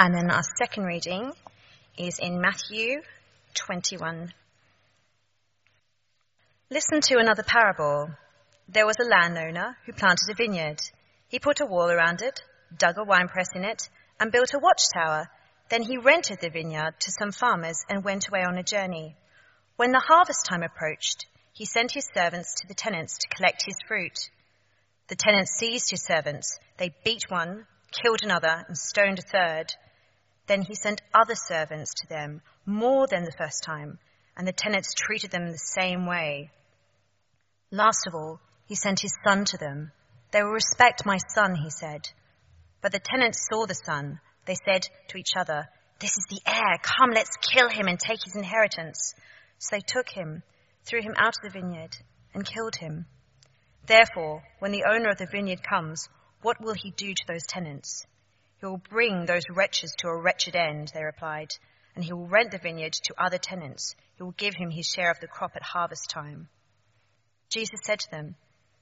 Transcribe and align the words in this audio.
And 0.00 0.14
then 0.14 0.30
our 0.30 0.44
second 0.56 0.84
reading 0.84 1.32
is 1.96 2.20
in 2.20 2.40
Matthew 2.40 3.02
21. 3.54 4.32
Listen 6.70 7.00
to 7.00 7.18
another 7.18 7.42
parable. 7.42 8.08
There 8.68 8.86
was 8.86 8.94
a 9.00 9.08
landowner 9.08 9.76
who 9.84 9.92
planted 9.92 10.30
a 10.30 10.34
vineyard. 10.34 10.80
He 11.26 11.40
put 11.40 11.60
a 11.60 11.66
wall 11.66 11.90
around 11.90 12.22
it, 12.22 12.40
dug 12.78 12.96
a 12.96 13.02
winepress 13.02 13.48
in 13.56 13.64
it, 13.64 13.88
and 14.20 14.30
built 14.30 14.54
a 14.54 14.60
watchtower. 14.60 15.28
Then 15.68 15.82
he 15.82 15.98
rented 15.98 16.38
the 16.40 16.50
vineyard 16.50 17.00
to 17.00 17.10
some 17.10 17.32
farmers 17.32 17.84
and 17.90 18.04
went 18.04 18.28
away 18.28 18.44
on 18.44 18.56
a 18.56 18.62
journey. 18.62 19.16
When 19.74 19.90
the 19.90 20.04
harvest 20.06 20.46
time 20.46 20.62
approached, 20.62 21.26
he 21.52 21.64
sent 21.64 21.90
his 21.90 22.08
servants 22.14 22.54
to 22.54 22.68
the 22.68 22.74
tenants 22.74 23.18
to 23.18 23.36
collect 23.36 23.64
his 23.66 23.76
fruit. 23.88 24.30
The 25.08 25.16
tenants 25.16 25.56
seized 25.58 25.90
his 25.90 26.04
servants. 26.04 26.56
They 26.76 26.94
beat 27.04 27.24
one, 27.28 27.66
killed 27.90 28.22
another, 28.22 28.64
and 28.68 28.78
stoned 28.78 29.18
a 29.18 29.22
third. 29.22 29.74
Then 30.48 30.62
he 30.62 30.74
sent 30.74 31.02
other 31.12 31.34
servants 31.34 31.92
to 31.98 32.08
them, 32.08 32.40
more 32.64 33.06
than 33.06 33.24
the 33.24 33.36
first 33.36 33.62
time, 33.62 33.98
and 34.34 34.48
the 34.48 34.52
tenants 34.52 34.94
treated 34.94 35.30
them 35.30 35.46
the 35.46 35.58
same 35.58 36.06
way. 36.06 36.50
Last 37.70 38.06
of 38.06 38.14
all, 38.14 38.40
he 38.66 38.74
sent 38.74 39.00
his 39.00 39.14
son 39.22 39.44
to 39.44 39.58
them. 39.58 39.92
They 40.30 40.42
will 40.42 40.52
respect 40.52 41.04
my 41.04 41.18
son, 41.34 41.54
he 41.54 41.68
said. 41.68 42.08
But 42.80 42.92
the 42.92 42.98
tenants 42.98 43.46
saw 43.50 43.66
the 43.66 43.74
son. 43.74 44.20
They 44.46 44.54
said 44.54 44.88
to 45.08 45.18
each 45.18 45.36
other, 45.36 45.68
This 46.00 46.16
is 46.16 46.24
the 46.30 46.40
heir. 46.46 46.78
Come, 46.82 47.10
let's 47.10 47.36
kill 47.36 47.68
him 47.68 47.86
and 47.86 48.00
take 48.00 48.24
his 48.24 48.34
inheritance. 48.34 49.14
So 49.58 49.76
they 49.76 49.80
took 49.80 50.08
him, 50.08 50.42
threw 50.84 51.02
him 51.02 51.14
out 51.18 51.36
of 51.36 51.42
the 51.42 51.60
vineyard, 51.60 51.94
and 52.32 52.46
killed 52.46 52.76
him. 52.76 53.04
Therefore, 53.84 54.42
when 54.60 54.72
the 54.72 54.84
owner 54.88 55.10
of 55.10 55.18
the 55.18 55.26
vineyard 55.26 55.62
comes, 55.62 56.08
what 56.40 56.58
will 56.58 56.74
he 56.74 56.90
do 56.92 57.12
to 57.12 57.24
those 57.26 57.44
tenants? 57.46 58.06
He 58.60 58.66
will 58.66 58.78
bring 58.78 59.26
those 59.26 59.44
wretches 59.50 59.94
to 59.98 60.08
a 60.08 60.16
wretched 60.16 60.56
end, 60.56 60.90
they 60.92 61.04
replied, 61.04 61.54
and 61.94 62.04
he 62.04 62.12
will 62.12 62.26
rent 62.26 62.50
the 62.50 62.58
vineyard 62.58 62.92
to 62.92 63.14
other 63.16 63.38
tenants. 63.38 63.94
He 64.16 64.22
will 64.22 64.32
give 64.32 64.54
him 64.54 64.70
his 64.70 64.86
share 64.86 65.10
of 65.10 65.20
the 65.20 65.28
crop 65.28 65.52
at 65.54 65.62
harvest 65.62 66.10
time. 66.10 66.48
Jesus 67.50 67.80
said 67.84 68.00
to 68.00 68.10
them, 68.10 68.34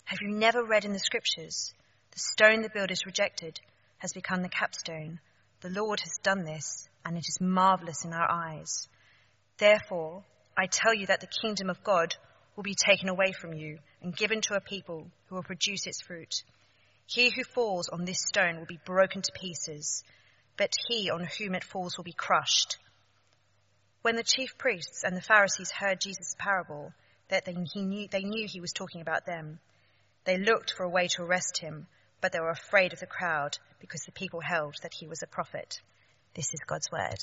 Have 0.04 0.20
you 0.22 0.28
never 0.28 0.64
read 0.64 0.84
in 0.84 0.92
the 0.92 0.98
scriptures? 0.98 1.74
The 2.12 2.18
stone 2.18 2.62
the 2.62 2.70
builders 2.70 3.04
rejected 3.04 3.60
has 3.98 4.12
become 4.12 4.42
the 4.42 4.48
capstone. 4.48 5.20
The 5.60 5.70
Lord 5.70 6.00
has 6.00 6.18
done 6.22 6.44
this, 6.44 6.88
and 7.04 7.16
it 7.16 7.26
is 7.28 7.38
marvelous 7.40 8.04
in 8.04 8.12
our 8.12 8.30
eyes. 8.30 8.88
Therefore, 9.58 10.24
I 10.56 10.66
tell 10.66 10.94
you 10.94 11.06
that 11.06 11.20
the 11.20 11.28
kingdom 11.42 11.68
of 11.68 11.84
God 11.84 12.14
will 12.56 12.62
be 12.62 12.74
taken 12.74 13.10
away 13.10 13.32
from 13.32 13.52
you 13.52 13.78
and 14.00 14.16
given 14.16 14.40
to 14.42 14.54
a 14.54 14.60
people 14.60 15.10
who 15.26 15.34
will 15.34 15.42
produce 15.42 15.86
its 15.86 16.00
fruit. 16.00 16.42
He 17.06 17.30
who 17.30 17.44
falls 17.44 17.88
on 17.88 18.04
this 18.04 18.20
stone 18.20 18.58
will 18.58 18.66
be 18.66 18.80
broken 18.84 19.22
to 19.22 19.32
pieces, 19.32 20.02
but 20.56 20.72
he 20.88 21.10
on 21.10 21.24
whom 21.38 21.54
it 21.54 21.64
falls 21.64 21.96
will 21.96 22.04
be 22.04 22.12
crushed. 22.12 22.78
When 24.02 24.16
the 24.16 24.24
chief 24.24 24.58
priests 24.58 25.02
and 25.04 25.16
the 25.16 25.20
Pharisees 25.22 25.70
heard 25.70 26.00
Jesus' 26.00 26.34
parable, 26.38 26.92
that 27.28 27.44
they, 27.44 27.54
he 27.72 27.82
knew, 27.82 28.08
they 28.08 28.22
knew 28.22 28.46
he 28.48 28.60
was 28.60 28.72
talking 28.72 29.00
about 29.00 29.26
them. 29.26 29.58
They 30.24 30.38
looked 30.38 30.72
for 30.76 30.84
a 30.84 30.88
way 30.90 31.08
to 31.08 31.22
arrest 31.22 31.58
him, 31.58 31.86
but 32.20 32.32
they 32.32 32.40
were 32.40 32.50
afraid 32.50 32.92
of 32.92 33.00
the 33.00 33.06
crowd 33.06 33.58
because 33.80 34.02
the 34.02 34.12
people 34.12 34.40
held 34.40 34.74
that 34.82 34.94
he 34.94 35.06
was 35.06 35.22
a 35.22 35.26
prophet. 35.26 35.80
This 36.34 36.52
is 36.54 36.60
God's 36.66 36.90
word. 36.90 37.18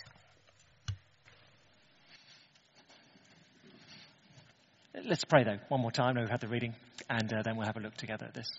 Let's 5.05 5.25
pray 5.25 5.43
though, 5.43 5.59
one 5.69 5.81
more 5.81 5.91
time. 5.91 6.15
We've 6.15 6.29
had 6.29 6.41
the 6.41 6.47
reading, 6.47 6.75
and 7.09 7.33
uh, 7.33 7.41
then 7.41 7.57
we'll 7.57 7.65
have 7.65 7.77
a 7.77 7.81
look 7.81 7.95
together 7.95 8.25
at 8.25 8.33
this. 8.33 8.49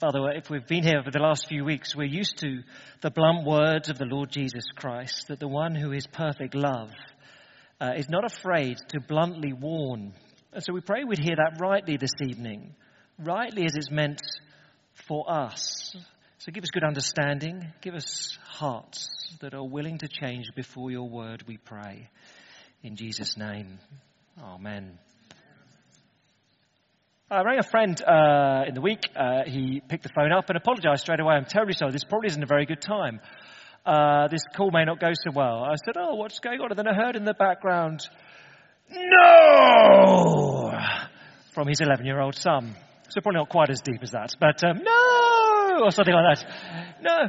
Father, 0.00 0.30
if 0.34 0.50
we've 0.50 0.66
been 0.66 0.82
here 0.82 1.02
for 1.02 1.10
the 1.10 1.20
last 1.20 1.48
few 1.48 1.64
weeks, 1.64 1.96
we're 1.96 2.04
used 2.04 2.38
to 2.38 2.62
the 3.00 3.10
blunt 3.10 3.46
words 3.46 3.88
of 3.88 3.96
the 3.96 4.04
Lord 4.04 4.30
Jesus 4.30 4.64
Christ 4.76 5.28
that 5.28 5.40
the 5.40 5.48
one 5.48 5.74
who 5.74 5.92
is 5.92 6.06
perfect 6.06 6.54
love 6.54 6.90
uh, 7.80 7.92
is 7.96 8.08
not 8.08 8.24
afraid 8.24 8.76
to 8.88 9.00
bluntly 9.00 9.54
warn. 9.54 10.12
And 10.52 10.62
so 10.62 10.74
we 10.74 10.82
pray 10.82 11.04
we'd 11.04 11.18
hear 11.18 11.36
that 11.36 11.58
rightly 11.60 11.96
this 11.96 12.12
evening, 12.20 12.74
rightly 13.18 13.64
as 13.64 13.74
it's 13.74 13.90
meant 13.90 14.20
for 15.08 15.24
us. 15.30 15.96
So 16.38 16.52
give 16.52 16.64
us 16.64 16.70
good 16.70 16.84
understanding, 16.84 17.72
give 17.80 17.94
us 17.94 18.36
hearts 18.44 19.08
that 19.40 19.54
are 19.54 19.64
willing 19.64 19.98
to 19.98 20.08
change 20.08 20.46
before 20.54 20.90
your 20.90 21.08
word, 21.08 21.44
we 21.46 21.56
pray. 21.56 22.10
In 22.82 22.96
Jesus' 22.96 23.38
name, 23.38 23.78
Amen. 24.42 24.98
I 27.28 27.42
rang 27.42 27.58
a 27.58 27.64
friend 27.64 28.00
uh, 28.04 28.62
in 28.68 28.74
the 28.74 28.80
week. 28.80 29.08
Uh, 29.16 29.42
he 29.44 29.82
picked 29.88 30.04
the 30.04 30.10
phone 30.14 30.30
up 30.30 30.48
and 30.48 30.56
apologized 30.56 31.00
straight 31.00 31.18
away. 31.18 31.34
I'm 31.34 31.44
terribly 31.44 31.74
sorry. 31.74 31.90
This 31.90 32.04
probably 32.04 32.28
isn't 32.28 32.42
a 32.42 32.46
very 32.46 32.66
good 32.66 32.80
time. 32.80 33.18
Uh, 33.84 34.28
this 34.28 34.42
call 34.54 34.70
may 34.70 34.84
not 34.84 35.00
go 35.00 35.10
so 35.12 35.32
well. 35.34 35.64
I 35.64 35.74
said, 35.84 35.96
Oh, 35.98 36.14
what's 36.14 36.38
going 36.38 36.60
on? 36.60 36.70
And 36.70 36.78
then 36.78 36.86
I 36.86 36.94
heard 36.94 37.16
in 37.16 37.24
the 37.24 37.34
background, 37.34 38.08
No! 38.88 40.70
From 41.52 41.66
his 41.66 41.80
11 41.80 42.06
year 42.06 42.20
old 42.20 42.36
son. 42.36 42.76
So 43.08 43.20
probably 43.20 43.40
not 43.40 43.48
quite 43.48 43.70
as 43.70 43.80
deep 43.80 44.04
as 44.04 44.12
that, 44.12 44.36
but 44.38 44.62
um, 44.62 44.82
no! 44.84 45.80
Or 45.82 45.90
something 45.90 46.14
like 46.14 46.38
that. 46.38 46.46
No! 47.02 47.28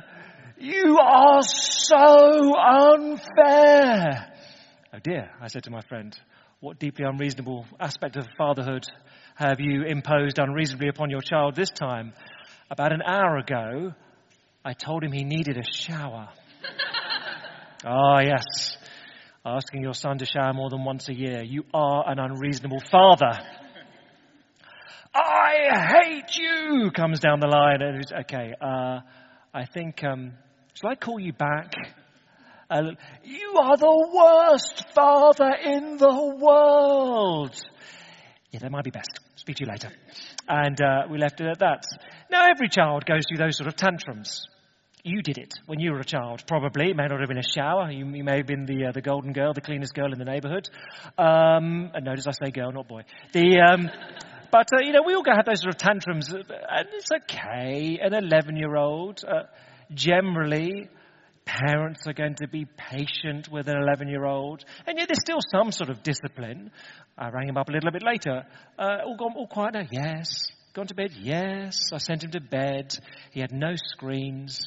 You 0.60 1.00
are 1.00 1.42
so 1.42 2.56
unfair! 2.56 4.32
Oh 4.94 5.00
dear, 5.04 5.32
I 5.42 5.48
said 5.48 5.64
to 5.64 5.72
my 5.72 5.82
friend. 5.82 6.16
What 6.60 6.78
deeply 6.80 7.06
unreasonable 7.06 7.66
aspect 7.80 8.16
of 8.16 8.28
fatherhood 8.38 8.88
have 9.38 9.60
you 9.60 9.84
imposed 9.84 10.40
unreasonably 10.40 10.88
upon 10.88 11.12
your 11.12 11.22
child 11.22 11.56
this 11.56 11.70
time? 11.70 12.14
About 12.72 12.92
an 12.92 13.04
hour 13.04 13.38
ago, 13.38 13.94
I 14.66 14.74
told 14.74 15.04
him 15.04 15.12
he 15.12 15.24
needed 15.24 15.58
a 15.58 15.64
shower. 15.64 16.30
Ah, 17.86 18.16
oh, 18.16 18.20
yes. 18.20 18.76
Asking 19.46 19.84
your 19.84 19.94
son 19.94 20.18
to 20.18 20.26
shower 20.26 20.52
more 20.52 20.72
than 20.72 20.84
once 20.84 21.10
a 21.10 21.14
year. 21.14 21.44
You 21.44 21.64
are 21.76 22.10
an 22.10 22.18
unreasonable 22.18 22.82
father. 22.92 23.38
I 25.14 26.04
hate 26.04 26.36
you, 26.36 26.90
comes 26.90 27.20
down 27.20 27.40
the 27.40 27.46
line. 27.46 27.84
And 27.84 28.02
it's, 28.02 28.12
okay, 28.12 28.56
uh, 28.60 29.02
I 29.54 29.66
think, 29.72 30.04
um, 30.04 30.34
shall 30.74 30.90
I 30.90 30.96
call 30.96 31.20
you 31.20 31.34
back? 31.34 31.72
Uh, 32.68 32.94
you 33.24 33.54
are 33.62 33.78
the 33.78 34.10
worst 34.12 34.86
father 34.96 35.52
in 35.64 35.98
the 35.98 36.36
world. 36.42 37.56
Yeah, 38.50 38.62
that 38.62 38.72
might 38.72 38.86
be 38.86 38.92
best. 38.92 39.20
Speak 39.48 39.56
to 39.56 39.64
you 39.64 39.72
later. 39.72 39.92
And 40.50 40.82
uh, 40.82 41.04
we 41.10 41.18
left 41.18 41.40
it 41.40 41.48
at 41.48 41.60
that. 41.60 41.86
Now, 42.30 42.48
every 42.50 42.68
child 42.68 43.06
goes 43.06 43.24
through 43.30 43.38
those 43.38 43.56
sort 43.56 43.70
of 43.70 43.78
tantrums. 43.78 44.46
You 45.06 45.22
did 45.22 45.38
it 45.38 45.54
when 45.68 45.80
you 45.80 45.94
were 45.94 46.02
a 46.02 46.04
child, 46.04 46.44
probably. 46.46 46.90
It 46.90 46.98
may 46.98 47.06
not 47.08 47.22
have 47.22 47.30
been 47.30 47.38
a 47.38 47.50
shower. 47.56 47.90
You, 47.90 48.06
you 48.08 48.26
may 48.26 48.40
have 48.40 48.46
been 48.46 48.66
the, 48.66 48.88
uh, 48.88 48.92
the 48.92 49.00
golden 49.00 49.32
girl, 49.32 49.54
the 49.54 49.62
cleanest 49.62 49.94
girl 49.94 50.12
in 50.12 50.20
the 50.20 50.26
neighborhood. 50.26 50.68
Um, 51.18 51.92
and 51.94 52.04
notice 52.04 52.28
I 52.28 52.32
say 52.32 52.52
girl, 52.52 52.74
not 52.74 52.90
boy. 52.90 53.04
The, 53.32 53.62
um, 53.62 53.90
but, 54.52 54.68
uh, 54.74 54.82
you 54.82 54.92
know, 54.92 55.04
we 55.06 55.14
all 55.14 55.24
go 55.24 55.32
have 55.34 55.46
those 55.46 55.62
sort 55.62 55.74
of 55.74 55.80
tantrums. 55.80 56.28
And 56.34 56.88
it's 56.92 57.10
okay. 57.10 58.00
An 58.04 58.14
11 58.14 58.58
year 58.58 58.76
old, 58.76 59.24
uh, 59.26 59.44
generally, 59.94 60.90
parents 61.48 62.06
are 62.08 62.14
going 62.14 62.36
to 62.36 62.48
be 62.48 62.66
patient 62.66 63.50
with 63.50 63.68
an 63.70 63.78
11 63.78 64.10
year 64.10 64.26
old. 64.26 64.64
And 64.86 64.98
yet 64.98 65.08
there's 65.08 65.22
still 65.22 65.40
some 65.52 65.72
sort 65.72 65.90
of 65.90 66.04
discipline. 66.04 66.72
I 67.18 67.30
rang 67.30 67.48
him 67.48 67.58
up 67.58 67.70
a 67.70 67.72
little 67.72 67.92
bit 67.92 68.04
later. 68.04 68.44
Uh, 68.78 68.98
all 69.06 69.16
gone, 69.18 69.34
all 69.36 69.48
quiet 69.48 69.74
now? 69.74 69.88
Yes. 69.90 70.52
Gone 70.74 70.88
to 70.88 70.94
bed? 70.94 71.12
Yes. 71.18 71.80
I 71.94 71.98
sent 71.98 72.24
him 72.24 72.32
to 72.32 72.42
bed. 72.42 72.94
He 73.32 73.40
had 73.40 73.52
no 73.54 73.76
screens. 73.76 74.62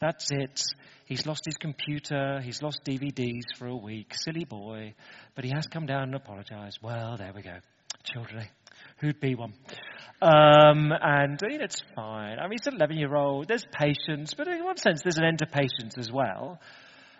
That's 0.00 0.30
it. 0.30 0.60
He's 1.06 1.26
lost 1.26 1.42
his 1.46 1.56
computer. 1.56 2.40
He's 2.42 2.62
lost 2.62 2.84
DVDs 2.84 3.44
for 3.58 3.66
a 3.66 3.76
week. 3.76 4.12
Silly 4.14 4.44
boy. 4.44 4.94
But 5.34 5.44
he 5.44 5.52
has 5.54 5.66
come 5.66 5.86
down 5.86 6.02
and 6.02 6.14
apologized. 6.14 6.80
Well, 6.82 7.16
there 7.16 7.32
we 7.34 7.42
go. 7.42 7.56
Children? 8.04 8.46
Who'd 8.98 9.20
be 9.20 9.34
one? 9.34 9.54
Um, 10.22 10.92
and 10.92 11.38
you 11.42 11.58
know, 11.58 11.64
it's 11.64 11.82
fine. 11.94 12.38
I 12.38 12.42
mean, 12.44 12.58
he's 12.58 12.66
an 12.66 12.76
11 12.76 12.96
year 12.96 13.14
old. 13.14 13.48
There's 13.48 13.66
patience, 13.70 14.34
but 14.34 14.48
in 14.48 14.64
one 14.64 14.78
sense, 14.78 15.02
there's 15.02 15.18
an 15.18 15.24
end 15.24 15.40
to 15.40 15.46
patience 15.46 15.98
as 15.98 16.10
well. 16.10 16.58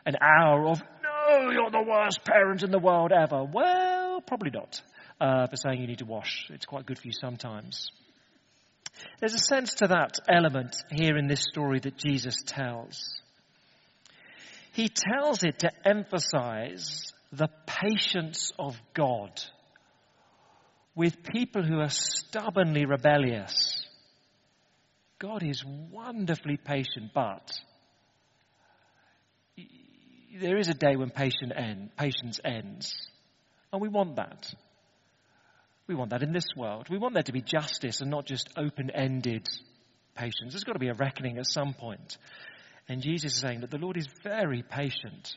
An 0.06 0.14
hour 0.22 0.68
of, 0.68 0.80
no, 1.02 1.50
you're 1.50 1.70
the 1.70 1.84
worst 1.86 2.24
parent 2.24 2.62
in 2.62 2.70
the 2.70 2.78
world 2.78 3.12
ever. 3.12 3.44
Well, 3.44 4.20
probably 4.20 4.50
not. 4.50 4.80
Uh, 5.20 5.46
for 5.46 5.56
saying 5.56 5.80
you 5.80 5.86
need 5.86 5.98
to 5.98 6.04
wash. 6.04 6.46
It's 6.50 6.66
quite 6.66 6.86
good 6.86 6.98
for 6.98 7.06
you 7.06 7.12
sometimes. 7.12 7.90
There's 9.20 9.34
a 9.34 9.38
sense 9.38 9.74
to 9.76 9.88
that 9.88 10.18
element 10.28 10.76
here 10.90 11.16
in 11.16 11.26
this 11.26 11.42
story 11.42 11.80
that 11.80 11.96
Jesus 11.96 12.36
tells. 12.46 13.18
He 14.72 14.88
tells 14.88 15.42
it 15.42 15.60
to 15.60 15.70
emphasize 15.86 17.12
the 17.32 17.48
patience 17.66 18.52
of 18.58 18.76
God 18.94 19.32
with 20.96 21.22
people 21.22 21.62
who 21.62 21.78
are 21.78 21.90
stubbornly 21.90 22.87
rebellious. 22.87 23.87
God 25.19 25.43
is 25.43 25.62
wonderfully 25.64 26.56
patient, 26.56 27.12
but 27.14 27.52
there 30.40 30.58
is 30.58 30.69
a 30.69 30.75
day 30.75 30.96
when 30.96 31.10
patience, 31.10 31.52
end, 31.54 31.90
patience 31.96 32.40
ends. 32.44 32.94
And 33.72 33.81
we 33.81 33.88
want 33.88 34.16
that. 34.16 34.52
We 35.87 35.94
want 35.94 36.10
that 36.10 36.22
in 36.22 36.32
this 36.32 36.46
world. 36.56 36.88
We 36.90 36.99
want 36.99 37.14
there 37.14 37.22
to 37.22 37.32
be 37.32 37.42
justice 37.42 38.00
and 38.00 38.10
not 38.10 38.26
just 38.26 38.49
open 38.56 38.90
ended 38.90 39.46
patience. 40.14 40.52
There's 40.52 40.64
got 40.64 40.72
to 40.72 40.78
be 40.78 40.88
a 40.88 40.94
reckoning 40.94 41.38
at 41.38 41.46
some 41.46 41.75
point. 41.75 42.16
And 42.88 43.02
Jesus 43.02 43.34
is 43.34 43.40
saying 43.40 43.60
that 43.60 43.70
the 43.70 43.78
Lord 43.78 43.96
is 43.96 44.08
very 44.22 44.62
patient. 44.62 45.37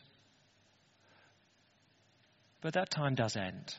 But 2.62 2.74
that 2.74 2.90
time 2.90 3.16
does 3.16 3.36
end. 3.36 3.76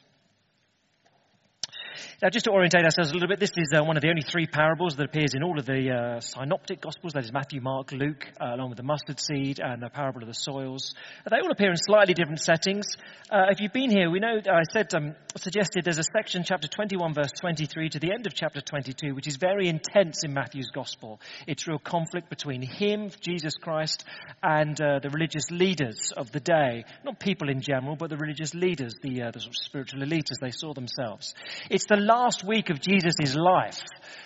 Now, 2.23 2.29
just 2.31 2.45
to 2.45 2.51
orientate 2.51 2.85
ourselves 2.85 3.11
a 3.11 3.15
little 3.15 3.29
bit, 3.29 3.41
this 3.41 3.53
is 3.57 3.73
uh, 3.75 3.85
one 3.85 3.97
of 3.97 4.03
the 4.03 4.09
only 4.09 4.23
three 4.23 4.47
parables 4.47 4.97
that 4.97 5.05
appears 5.05 5.35
in 5.35 5.43
all 5.43 5.59
of 5.59 5.67
the 5.67 5.91
uh, 5.91 6.21
synoptic 6.21 6.81
gospels, 6.81 7.13
that 7.15 7.25
is 7.25 7.33
Matthew, 7.33 7.61
Mark, 7.61 7.93
Luke, 7.93 8.27
uh, 8.41 8.55
along 8.55 8.71
with 8.71 8.77
the 8.77 8.85
mustard 8.85 9.21
seed 9.21 9.61
and 9.61 9.83
the 9.83 9.89
parable 9.89 10.23
of 10.23 10.29
the 10.29 10.35
soils. 10.35 10.95
They 11.29 11.37
all 11.37 11.51
appear 11.51 11.71
in 11.71 11.77
slightly 11.77 12.15
different 12.15 12.41
settings. 12.41 12.87
Uh, 13.31 13.47
if 13.51 13.61
you've 13.61 13.73
been 13.73 13.91
here, 13.91 14.11
we 14.11 14.21
know 14.21 14.39
I 14.51 14.63
said, 14.73 14.93
um, 14.95 15.15
suggested 15.37 15.85
there's 15.85 15.99
a 15.99 16.05
section, 16.17 16.43
chapter 16.45 16.69
21, 16.69 17.15
verse 17.15 17.31
23 17.41 17.91
to 17.91 17.99
the 17.99 18.13
end 18.13 18.27
of 18.27 18.35
chapter 18.35 18.61
22, 18.61 19.15
which 19.15 19.27
is 19.27 19.37
very 19.37 19.69
intense 19.69 20.25
in 20.25 20.35
Matthew's 20.35 20.71
gospel. 20.75 21.21
It's 21.47 21.69
real 21.69 21.79
conflict 21.79 22.29
between 22.29 22.63
him, 22.63 23.11
Jesus 23.21 23.55
Christ, 23.55 24.05
and 24.43 24.81
uh, 24.81 24.99
the 25.01 25.11
religious 25.11 25.51
leaders 25.51 26.13
of 26.17 26.33
the 26.33 26.41
day. 26.41 26.85
Not 27.05 27.21
people 27.21 27.49
in 27.49 27.61
general, 27.61 27.97
but 27.97 28.11
the 28.11 28.17
religious 28.17 28.55
leaders, 28.55 28.95
the, 29.03 29.23
uh, 29.23 29.31
the 29.31 29.41
sort 29.41 29.55
of 29.55 29.63
spiritual 29.63 30.03
elite 30.03 30.29
as 30.31 30.39
they 30.41 30.51
saw 30.51 30.73
themselves. 30.75 31.35
It's 31.69 31.87
the 31.91 31.97
last 31.97 32.45
week 32.47 32.71
of 32.71 32.81
Jesus' 32.81 33.35
life. 33.35 33.83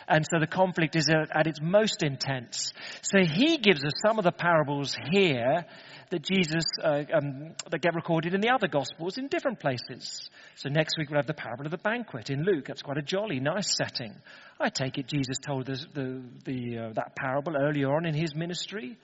And 0.06 0.24
so 0.30 0.38
the 0.38 0.46
conflict 0.46 0.96
is 0.96 1.08
at, 1.08 1.46
its 1.46 1.60
most 1.62 2.02
intense. 2.02 2.72
So 3.02 3.24
he 3.24 3.56
gives 3.58 3.82
us 3.82 3.92
some 4.06 4.18
of 4.18 4.24
the 4.24 4.32
parables 4.32 4.94
here 5.10 5.64
that 6.10 6.22
Jesus, 6.22 6.64
uh, 6.82 7.02
um, 7.12 7.54
that 7.70 7.80
get 7.80 7.94
recorded 7.94 8.34
in 8.34 8.40
the 8.42 8.50
other 8.50 8.68
Gospels 8.68 9.16
in 9.16 9.28
different 9.28 9.60
places. 9.60 10.28
So 10.56 10.68
next 10.68 10.96
week 10.98 11.08
we'll 11.10 11.18
have 11.18 11.26
the 11.26 11.34
parable 11.34 11.64
of 11.64 11.70
the 11.70 11.78
banquet 11.78 12.28
in 12.28 12.44
Luke. 12.44 12.66
That's 12.66 12.82
quite 12.82 12.98
a 12.98 13.02
jolly, 13.02 13.40
nice 13.40 13.74
setting. 13.76 14.14
I 14.60 14.68
take 14.68 14.98
it 14.98 15.08
Jesus 15.08 15.38
told 15.38 15.66
the, 15.66 15.84
the, 15.94 16.22
the 16.44 16.78
uh, 16.78 16.92
that 16.92 17.16
parable 17.16 17.56
earlier 17.56 17.92
on 17.94 18.04
in 18.04 18.14
his 18.14 18.34
ministry. 18.34 18.98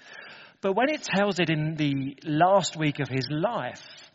But 0.61 0.75
when 0.75 0.91
it 0.91 1.03
tells 1.03 1.41
it 1.41 1.49
in 1.49 1.77
the 1.77 2.17
last 2.25 2.77
week 2.77 3.01
of 3.01 3.09
his 3.09 3.27
life, 3.31 4.10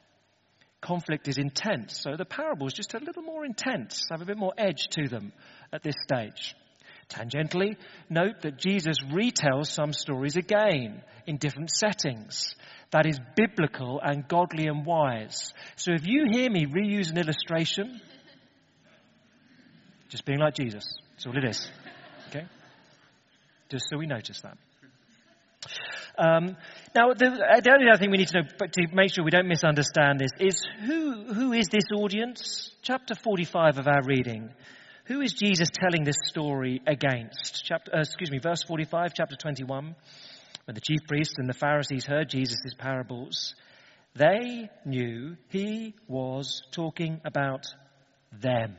conflict 0.86 1.28
is 1.28 1.38
intense. 1.38 2.00
So 2.00 2.16
the 2.16 2.26
parables 2.26 2.74
just 2.74 2.94
a 2.94 3.00
little 3.00 3.24
more 3.24 3.46
intense, 3.46 4.08
have 4.12 4.22
a 4.22 4.26
bit 4.26 4.38
more 4.38 4.54
edge 4.58 4.88
to 4.92 5.08
them 5.08 5.34
at 5.74 5.84
this 5.84 5.96
stage. 6.04 6.56
Tangentially, 7.10 7.76
note 8.10 8.42
that 8.42 8.58
Jesus 8.58 8.98
retells 9.12 9.68
some 9.68 9.94
stories 9.94 10.38
again 10.38 11.04
in 11.28 11.38
different 11.38 11.72
settings. 11.72 12.56
That 12.92 13.06
is 13.06 13.20
biblical 13.36 14.00
and 14.02 14.28
godly 14.28 14.68
and 14.68 14.86
wise. 14.86 15.54
So 15.76 15.92
if 15.92 16.06
you 16.06 16.26
hear 16.32 16.50
me 16.50 16.66
reuse 16.66 17.10
an 17.12 17.18
illustration, 17.18 18.00
just 20.10 20.26
being 20.26 20.40
like 20.40 20.56
Jesus. 20.56 20.86
That's 21.12 21.26
all 21.26 21.38
it 21.38 21.44
is. 21.44 21.68
Okay? 22.30 22.46
Just 23.70 23.86
so 23.90 23.98
we 23.98 24.08
notice 24.08 24.42
that. 24.42 24.58
Um, 26.18 26.56
now, 26.96 27.14
the, 27.14 27.28
uh, 27.28 27.60
the, 27.60 27.72
only 27.74 27.90
other 27.90 28.00
thing 28.00 28.12
we 28.12 28.18
need 28.18 28.30
to 28.30 28.42
know, 28.42 28.48
but 28.58 28.74
to 28.74 28.88
make 28.94 29.14
sure 29.14 29.24
we 29.24 29.32
don't 29.32 29.48
misunderstand 29.48 30.20
this, 30.20 30.32
is 30.40 30.56
who, 30.86 31.34
who 31.34 31.54
is 31.54 31.68
this 31.68 31.86
audience? 31.94 32.72
Chapter 32.82 33.16
45 33.16 33.80
of 33.80 33.88
our 33.88 34.02
reading. 34.06 34.54
Who 35.06 35.22
is 35.22 35.34
Jesus 35.34 35.70
telling 35.74 36.04
this 36.04 36.16
story 36.26 36.82
against? 36.88 37.64
Chapter, 37.66 37.96
uh, 37.96 38.00
excuse 38.00 38.32
me, 38.32 38.40
verse 38.40 38.64
45, 38.64 39.14
chapter 39.14 39.36
21. 39.36 39.96
When 40.66 40.76
the 40.76 40.82
chief 40.82 41.00
priests 41.08 41.36
and 41.38 41.48
the 41.48 41.54
Pharisees 41.54 42.06
heard 42.06 42.30
Jesus' 42.30 42.74
parables, 42.78 43.54
they 44.16 44.70
knew 44.86 45.36
he 45.50 45.94
was 46.08 46.64
talking 46.72 47.22
about 47.24 47.68
them. 48.32 48.78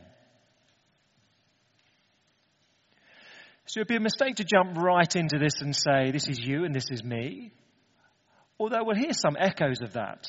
So 3.67 3.79
it 3.79 3.83
would 3.83 3.89
be 3.89 3.97
a 3.97 4.01
mistake 4.01 4.37
to 4.37 4.45
jump 4.45 4.77
right 4.77 5.15
into 5.17 5.39
this 5.39 5.61
and 5.61 5.75
say, 5.75 6.13
this 6.13 6.29
is 6.29 6.39
you 6.39 6.65
and 6.65 6.75
this 6.75 6.87
is 6.91 7.03
me. 7.03 7.53
Although 8.59 8.85
we'll 8.85 8.97
hear 8.97 9.13
some 9.13 9.37
echoes 9.39 9.83
of 9.83 9.95
that. 9.95 10.27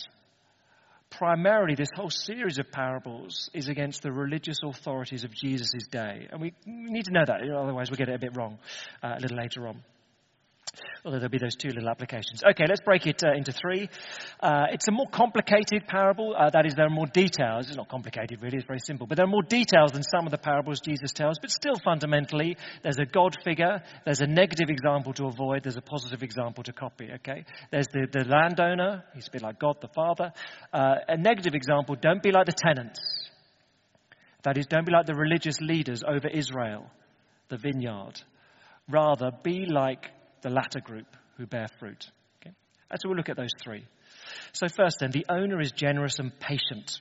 Primarily, 1.09 1.75
this 1.75 1.89
whole 1.95 2.09
series 2.09 2.59
of 2.59 2.71
parables 2.71 3.49
is 3.53 3.69
against 3.69 4.01
the 4.01 4.11
religious 4.11 4.57
authorities 4.65 5.23
of 5.23 5.33
Jesus' 5.33 5.87
day. 5.89 6.27
And 6.31 6.41
we 6.41 6.53
need 6.65 7.05
to 7.05 7.13
know 7.13 7.23
that, 7.25 7.41
otherwise 7.41 7.89
we'll 7.89 7.97
get 7.97 8.09
it 8.09 8.15
a 8.15 8.19
bit 8.19 8.35
wrong 8.35 8.57
uh, 9.01 9.15
a 9.17 9.21
little 9.21 9.37
later 9.37 9.67
on 9.67 9.83
although 11.03 11.17
there'll 11.17 11.31
be 11.31 11.37
those 11.37 11.55
two 11.55 11.69
little 11.69 11.89
applications. 11.89 12.43
Okay, 12.43 12.65
let's 12.67 12.81
break 12.81 13.07
it 13.07 13.23
uh, 13.23 13.33
into 13.35 13.51
three. 13.51 13.89
Uh, 14.41 14.65
it's 14.71 14.87
a 14.87 14.91
more 14.91 15.07
complicated 15.07 15.87
parable. 15.87 16.35
Uh, 16.37 16.49
that 16.49 16.65
is, 16.65 16.75
there 16.75 16.85
are 16.85 16.89
more 16.89 17.07
details. 17.07 17.67
It's 17.67 17.77
not 17.77 17.89
complicated, 17.89 18.41
really. 18.41 18.57
It's 18.57 18.67
very 18.67 18.79
simple. 18.79 19.07
But 19.07 19.17
there 19.17 19.25
are 19.25 19.29
more 19.29 19.43
details 19.43 19.91
than 19.91 20.03
some 20.03 20.25
of 20.25 20.31
the 20.31 20.37
parables 20.37 20.81
Jesus 20.81 21.13
tells. 21.13 21.39
But 21.39 21.51
still, 21.51 21.75
fundamentally, 21.83 22.57
there's 22.83 22.99
a 22.99 23.05
God 23.05 23.35
figure. 23.43 23.81
There's 24.05 24.21
a 24.21 24.27
negative 24.27 24.69
example 24.69 25.13
to 25.13 25.27
avoid. 25.27 25.63
There's 25.63 25.77
a 25.77 25.81
positive 25.81 26.23
example 26.23 26.63
to 26.63 26.73
copy. 26.73 27.09
Okay? 27.15 27.45
There's 27.71 27.87
the, 27.87 28.07
the 28.11 28.25
landowner. 28.25 29.03
He's 29.15 29.27
a 29.27 29.31
bit 29.31 29.41
like 29.41 29.59
God 29.59 29.77
the 29.81 29.89
Father. 29.89 30.33
Uh, 30.73 30.95
a 31.07 31.17
negative 31.17 31.55
example, 31.55 31.95
don't 31.95 32.21
be 32.21 32.31
like 32.31 32.45
the 32.45 32.53
tenants. 32.53 32.99
That 34.43 34.57
is, 34.57 34.67
don't 34.67 34.85
be 34.85 34.91
like 34.91 35.05
the 35.05 35.15
religious 35.15 35.59
leaders 35.59 36.03
over 36.07 36.27
Israel, 36.27 36.89
the 37.49 37.57
vineyard. 37.57 38.21
Rather, 38.89 39.31
be 39.43 39.65
like 39.65 40.09
the 40.47 40.53
latter 40.53 40.79
group 40.79 41.07
who 41.37 41.45
bear 41.45 41.67
fruit. 41.79 42.09
Okay? 42.41 42.55
And 42.89 42.99
so 43.01 43.09
we'll 43.09 43.17
look 43.17 43.29
at 43.29 43.35
those 43.35 43.51
three. 43.61 43.85
So, 44.53 44.67
first, 44.67 44.97
then, 44.99 45.11
the 45.11 45.25
owner 45.29 45.59
is 45.59 45.71
generous 45.71 46.19
and 46.19 46.31
patient 46.39 46.99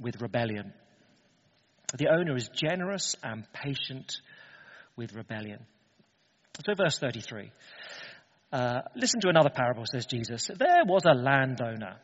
with 0.00 0.22
rebellion. 0.22 0.72
The 1.96 2.08
owner 2.08 2.36
is 2.36 2.48
generous 2.48 3.16
and 3.22 3.44
patient 3.52 4.20
with 4.96 5.14
rebellion. 5.14 5.66
So, 6.64 6.74
verse 6.74 6.98
33. 6.98 7.50
Uh, 8.52 8.82
listen 8.94 9.20
to 9.20 9.28
another 9.28 9.50
parable, 9.50 9.84
says 9.90 10.06
Jesus. 10.06 10.48
There 10.56 10.84
was 10.86 11.02
a 11.06 11.14
landowner, 11.14 11.96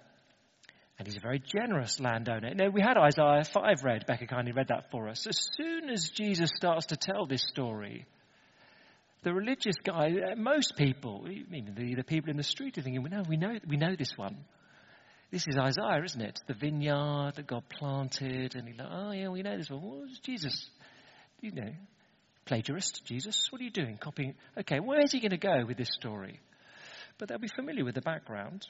and 0.99 1.07
he's 1.07 1.17
a 1.17 1.21
very 1.21 1.39
generous 1.39 2.01
landowner. 2.01 2.53
Now, 2.55 2.71
we 2.71 2.81
had 2.81 2.97
Isaiah 2.97 3.45
5 3.45 3.85
read. 3.85 4.07
Becca 4.07 4.27
kindly 4.27 4.53
read 4.53 4.69
that 4.69 4.91
for 4.91 5.09
us. 5.09 5.29
As 5.29 5.39
soon 5.57 5.89
as 5.91 6.11
Jesus 6.11 6.51
starts 6.57 6.87
to 6.87 6.97
tell 6.97 7.27
this 7.27 7.43
story, 7.43 8.07
the 9.23 9.35
religious 9.35 9.77
guy, 9.85 10.13
uh, 10.33 10.37
most 10.37 10.77
people, 10.77 11.27
mean, 11.49 11.75
the, 11.77 11.95
the 11.95 12.05
people 12.05 12.31
in 12.31 12.37
the 12.37 12.43
street 12.43 12.79
are 12.79 12.83
thinking, 12.83 13.03
well, 13.03 13.13
no, 13.13 13.23
we 13.29 13.37
know, 13.37 13.59
we 13.69 13.77
know 13.77 13.95
this 13.97 14.17
one. 14.17 14.45
This 15.31 15.47
is 15.47 15.57
Isaiah, 15.59 16.03
isn't 16.05 16.21
it? 16.21 16.41
The 16.49 16.55
vineyard 16.55 17.35
that 17.37 17.47
God 17.47 17.65
planted. 17.69 18.55
And 18.55 18.67
he's 18.67 18.79
like, 18.79 18.89
oh, 18.91 19.13
yeah, 19.13 19.29
we 19.29 19.43
know 19.43 19.57
this 19.57 19.71
one. 19.71 19.83
What 19.83 20.01
was 20.01 20.19
Jesus, 20.21 20.71
you 21.41 21.53
know, 21.53 21.71
plagiarist, 22.47 23.05
Jesus, 23.05 23.49
what 23.51 23.61
are 23.61 23.65
you 23.65 23.71
doing? 23.71 23.99
Copying. 23.99 24.35
Okay, 24.59 24.81
where's 24.81 25.13
he 25.13 25.21
going 25.21 25.31
to 25.31 25.37
go 25.37 25.65
with 25.67 25.77
this 25.77 25.91
story? 25.93 26.41
But 27.19 27.29
they'll 27.29 27.39
be 27.39 27.49
familiar 27.55 27.85
with 27.85 27.95
the 27.95 28.01
background. 28.01 28.67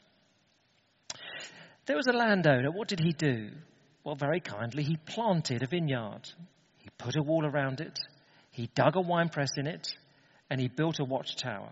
There 1.86 1.96
was 1.96 2.08
a 2.08 2.12
landowner. 2.12 2.70
What 2.72 2.88
did 2.88 3.00
he 3.00 3.12
do? 3.12 3.50
Well, 4.02 4.16
very 4.16 4.40
kindly, 4.40 4.82
he 4.82 4.96
planted 4.96 5.62
a 5.62 5.66
vineyard. 5.66 6.28
He 6.78 6.88
put 6.98 7.16
a 7.16 7.22
wall 7.22 7.46
around 7.46 7.80
it. 7.80 7.98
He 8.50 8.68
dug 8.74 8.96
a 8.96 9.00
wine 9.00 9.28
press 9.28 9.50
in 9.56 9.66
it 9.68 9.86
and 10.50 10.60
he 10.60 10.68
built 10.68 10.98
a 10.98 11.04
watchtower. 11.04 11.70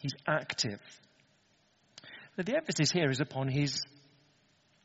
He's 0.00 0.14
active. 0.26 0.80
But 2.36 2.46
the 2.46 2.56
emphasis 2.56 2.90
here 2.90 3.10
is 3.10 3.20
upon 3.20 3.48
his 3.48 3.82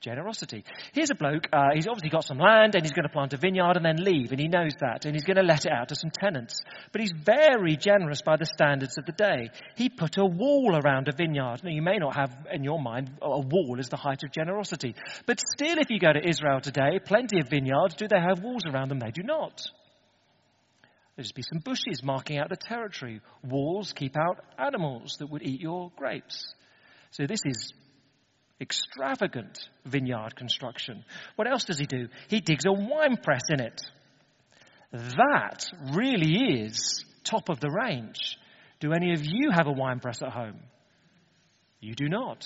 generosity. 0.03 0.65
Here's 0.91 1.09
a 1.11 1.15
bloke, 1.15 1.47
uh, 1.53 1.69
he's 1.73 1.87
obviously 1.87 2.09
got 2.09 2.25
some 2.25 2.37
land 2.37 2.75
and 2.75 2.83
he's 2.83 2.91
going 2.91 3.07
to 3.07 3.13
plant 3.13 3.33
a 3.33 3.37
vineyard 3.37 3.77
and 3.77 3.85
then 3.85 4.03
leave, 4.03 4.31
and 4.31 4.39
he 4.39 4.47
knows 4.47 4.73
that, 4.81 5.05
and 5.05 5.15
he's 5.15 5.23
going 5.23 5.37
to 5.37 5.43
let 5.43 5.65
it 5.65 5.71
out 5.71 5.87
to 5.89 5.95
some 5.95 6.11
tenants. 6.11 6.59
But 6.91 7.01
he's 7.01 7.13
very 7.13 7.77
generous 7.77 8.21
by 8.21 8.35
the 8.35 8.45
standards 8.45 8.97
of 8.97 9.05
the 9.05 9.13
day. 9.13 9.49
He 9.77 9.89
put 9.89 10.17
a 10.17 10.25
wall 10.25 10.75
around 10.75 11.07
a 11.07 11.13
vineyard. 11.15 11.63
Now, 11.63 11.71
you 11.71 11.81
may 11.81 11.97
not 11.97 12.15
have 12.15 12.35
in 12.51 12.63
your 12.63 12.81
mind 12.81 13.11
a 13.21 13.39
wall 13.39 13.77
as 13.79 13.89
the 13.89 13.97
height 13.97 14.23
of 14.23 14.31
generosity, 14.31 14.93
but 15.25 15.39
still, 15.39 15.77
if 15.77 15.89
you 15.89 15.99
go 15.99 16.11
to 16.11 16.27
Israel 16.27 16.59
today, 16.59 16.99
plenty 17.03 17.39
of 17.39 17.49
vineyards, 17.49 17.95
do 17.95 18.07
they 18.07 18.19
have 18.19 18.43
walls 18.43 18.63
around 18.67 18.89
them? 18.89 18.99
They 18.99 19.11
do 19.11 19.23
not. 19.23 19.61
There'd 21.15 21.25
just 21.25 21.35
be 21.35 21.43
some 21.43 21.59
bushes 21.59 22.01
marking 22.03 22.39
out 22.39 22.49
the 22.49 22.55
territory. 22.55 23.21
Walls 23.43 23.93
keep 23.93 24.15
out 24.17 24.43
animals 24.57 25.17
that 25.19 25.27
would 25.27 25.43
eat 25.43 25.61
your 25.61 25.91
grapes. 25.95 26.53
So 27.11 27.27
this 27.27 27.41
is 27.45 27.73
extravagant 28.59 29.59
vineyard 29.85 30.35
construction. 30.35 31.03
What 31.35 31.47
else 31.47 31.65
does 31.65 31.77
he 31.77 31.85
do? 31.85 32.07
He 32.29 32.39
digs 32.39 32.65
a 32.65 32.73
wine 32.73 33.17
press 33.17 33.43
in 33.49 33.61
it. 33.61 33.81
That 34.91 35.65
really 35.93 36.61
is 36.61 37.05
top 37.23 37.49
of 37.49 37.59
the 37.59 37.69
range. 37.69 38.37
Do 38.79 38.93
any 38.93 39.13
of 39.13 39.23
you 39.23 39.51
have 39.51 39.67
a 39.67 39.71
wine 39.71 39.99
press 39.99 40.21
at 40.21 40.29
home? 40.29 40.59
You 41.79 41.93
do 41.95 42.09
not. 42.09 42.45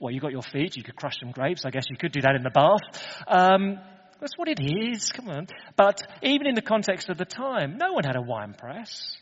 Well, 0.00 0.12
you've 0.12 0.22
got 0.22 0.32
your 0.32 0.42
feet, 0.42 0.76
you 0.76 0.82
could 0.82 0.96
crush 0.96 1.18
some 1.20 1.32
grapes. 1.32 1.64
I 1.64 1.70
guess 1.70 1.84
you 1.90 1.96
could 1.96 2.12
do 2.12 2.22
that 2.22 2.34
in 2.34 2.42
the 2.42 2.50
bath. 2.50 2.80
Um, 3.26 3.78
that's 4.20 4.36
what 4.36 4.48
it 4.48 4.60
is. 4.60 5.10
Come 5.10 5.28
on. 5.28 5.46
But 5.76 6.00
even 6.22 6.46
in 6.46 6.54
the 6.54 6.62
context 6.62 7.08
of 7.08 7.18
the 7.18 7.24
time, 7.24 7.78
no 7.78 7.92
one 7.92 8.04
had 8.04 8.16
a 8.16 8.22
wine 8.22 8.54
press. 8.54 9.16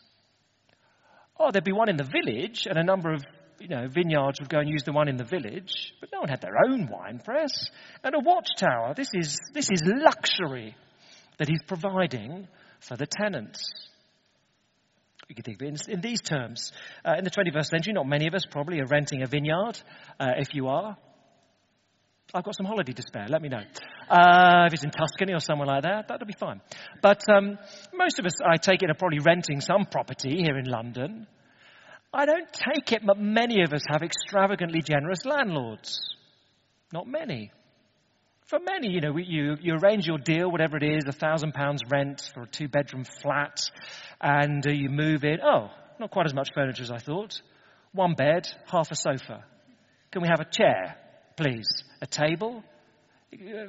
Oh, 1.38 1.50
there'd 1.50 1.65
be 1.65 1.73
one 1.73 1.91
in 1.91 1.97
the 1.97 2.05
village, 2.05 2.67
and 2.67 2.79
a 2.79 2.85
number 2.85 3.12
of 3.12 3.25
you 3.59 3.69
know, 3.69 3.88
vineyards 3.88 4.41
would 4.41 4.49
go 4.49 4.59
and 4.59 4.69
use 4.69 4.83
the 4.85 4.93
one 4.93 5.09
in 5.09 5.17
the 5.17 5.25
village, 5.25 5.95
but 6.00 6.11
no 6.12 6.21
one 6.21 6.29
had 6.29 6.41
their 6.41 6.55
own 6.67 6.88
wine 6.88 7.21
press. 7.25 7.71
And 8.03 8.15
a 8.15 8.19
watchtower. 8.19 8.95
This 8.95 9.11
is, 9.15 9.38
this 9.55 9.71
is 9.71 9.83
luxury 9.85 10.76
that 11.38 11.49
he's 11.49 11.62
providing 11.67 12.49
for 12.81 12.97
the 12.97 13.07
tenants. 13.07 13.71
You 15.29 15.35
can 15.35 15.45
think 15.45 15.61
in, 15.61 15.76
in 15.88 16.00
these 16.00 16.21
terms. 16.21 16.73
Uh, 17.05 17.15
in 17.19 17.25
the 17.25 17.31
21st 17.31 17.67
century, 17.67 17.93
not 17.93 18.07
many 18.07 18.29
of 18.29 18.35
us 18.35 18.45
probably 18.49 18.81
are 18.81 18.87
renting 18.87 19.23
a 19.23 19.26
vineyard. 19.26 19.79
Uh, 20.21 20.33
if 20.37 20.55
you 20.55 20.69
are, 20.69 20.97
I've 22.37 22.45
got 22.45 22.55
some 22.55 22.66
holiday 22.66 22.93
to 22.93 23.02
spare. 23.02 23.26
Let 23.28 23.40
me 23.40 23.49
know. 23.49 23.62
Uh, 24.11 24.66
if 24.66 24.75
it's 24.75 24.85
in 24.85 24.90
Tuscany 24.90 25.33
or 25.33 25.40
somewhere 25.40 25.66
like 25.66 25.85
that, 25.85 26.09
that'll 26.09 26.26
be 26.26 26.35
fine. 26.38 26.61
But 27.00 27.23
um, 27.35 27.59
most 27.95 28.19
of 28.19 28.26
us, 28.26 28.35
I 28.45 28.59
take 28.59 28.83
it, 28.83 28.90
are 28.90 28.95
probably 28.95 29.21
renting 29.21 29.62
some 29.62 29.87
property 29.87 30.43
here 30.43 30.59
in 30.59 30.66
London. 30.66 31.26
I 32.12 32.26
don't 32.26 32.52
take 32.52 32.93
it, 32.93 33.07
but 33.07 33.19
many 33.19 33.62
of 33.62 33.73
us 33.73 33.83
have 33.90 34.02
extravagantly 34.02 34.83
generous 34.83 35.25
landlords. 35.25 35.99
Not 36.93 37.07
many. 37.09 37.52
For 38.49 38.59
many, 38.59 38.90
you 38.90 39.00
know, 39.00 39.16
you, 39.16 39.57
you 39.61 39.75
arrange 39.75 40.07
your 40.07 40.19
deal, 40.19 40.50
whatever 40.50 40.76
it 40.76 40.85
is, 40.85 41.05
a 41.09 41.12
thousand 41.12 41.52
pounds 41.52 41.81
rent 41.90 42.31
for 42.35 42.43
a 42.43 42.47
two 42.47 42.69
bedroom 42.69 43.05
flat, 43.23 43.59
and 44.21 44.64
uh, 44.66 44.71
you 44.71 44.90
move 44.90 45.25
in. 45.25 45.38
Oh, 45.43 45.71
not 45.99 46.11
quite 46.11 46.26
as 46.26 46.35
much 46.35 46.50
furniture 46.55 46.83
as 46.83 46.90
I 46.90 46.99
thought. 46.99 47.40
One 47.93 48.14
bed, 48.14 48.47
half 48.66 48.90
a 48.90 48.95
sofa. 48.95 49.43
Can 50.12 50.23
we 50.23 50.28
have 50.28 50.40
a 50.40 50.45
chair, 50.45 50.97
please? 51.37 51.69
A 52.00 52.07
table? 52.07 52.64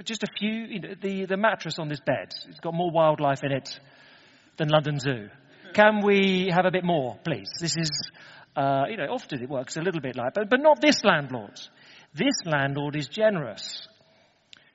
Just 0.04 0.24
a 0.24 0.28
few, 0.40 0.52
you 0.52 0.80
know, 0.80 0.96
the, 1.02 1.26
the 1.26 1.38
mattress 1.38 1.80
on 1.80 1.90
this 1.90 2.00
bed. 2.00 2.34
It's 2.48 2.60
got 2.60 2.74
more 2.74 2.92
wildlife 2.92 3.44
in 3.44 3.52
it 3.52 3.80
than 4.58 4.70
London 4.70 5.00
Zoo. 5.00 5.30
Can 5.74 6.02
we 6.04 6.50
have 6.54 6.66
a 6.66 6.72
bit 6.72 6.84
more, 6.84 7.18
please? 7.24 7.50
This 7.60 7.76
is, 7.78 7.90
uh, 8.56 8.86
you 8.90 8.98
know, 8.98 9.08
often 9.12 9.42
it 9.42 9.50
works 9.50 9.78
a 9.78 9.82
little 9.82 10.02
bit 10.02 10.16
like, 10.16 10.34
but, 10.34 10.50
but 10.50 10.62
not 10.62 10.82
this 10.82 11.04
landlord. 11.04 11.60
This 12.14 12.34
landlord 12.46 12.96
is 12.96 13.08
generous. 13.08 13.88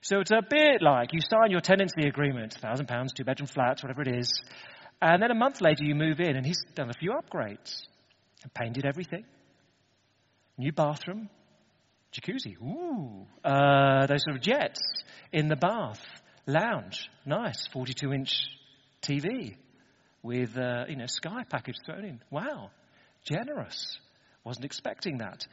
So 0.00 0.20
it's 0.20 0.30
a 0.30 0.42
bit 0.48 0.82
like 0.82 1.12
you 1.12 1.20
sign 1.20 1.50
your 1.50 1.60
tenancy 1.60 2.06
agreement, 2.06 2.54
thousand 2.54 2.86
pounds, 2.86 3.12
two 3.12 3.24
bedroom 3.24 3.46
flats, 3.46 3.82
whatever 3.82 4.02
it 4.02 4.18
is, 4.18 4.42
and 5.00 5.22
then 5.22 5.30
a 5.30 5.34
month 5.34 5.60
later 5.60 5.84
you 5.84 5.94
move 5.94 6.20
in 6.20 6.36
and 6.36 6.44
he's 6.44 6.62
done 6.74 6.90
a 6.90 6.92
few 6.92 7.12
upgrades 7.12 7.86
and 8.42 8.52
painted 8.52 8.84
everything. 8.84 9.24
New 10.58 10.72
bathroom, 10.72 11.28
jacuzzi, 12.12 12.56
ooh, 12.62 13.26
uh, 13.44 14.06
those 14.06 14.22
sort 14.22 14.36
of 14.36 14.42
jets 14.42 14.80
in 15.32 15.48
the 15.48 15.56
bath, 15.56 16.00
lounge, 16.46 17.08
nice, 17.24 17.66
42 17.72 18.12
inch 18.12 18.32
TV 19.02 19.56
with, 20.22 20.56
uh, 20.56 20.84
you 20.88 20.96
know, 20.96 21.06
Sky 21.06 21.44
package 21.48 21.76
thrown 21.84 22.04
in. 22.04 22.20
Wow, 22.30 22.70
generous. 23.24 23.98
Wasn't 24.44 24.64
expecting 24.64 25.18
that. 25.18 25.46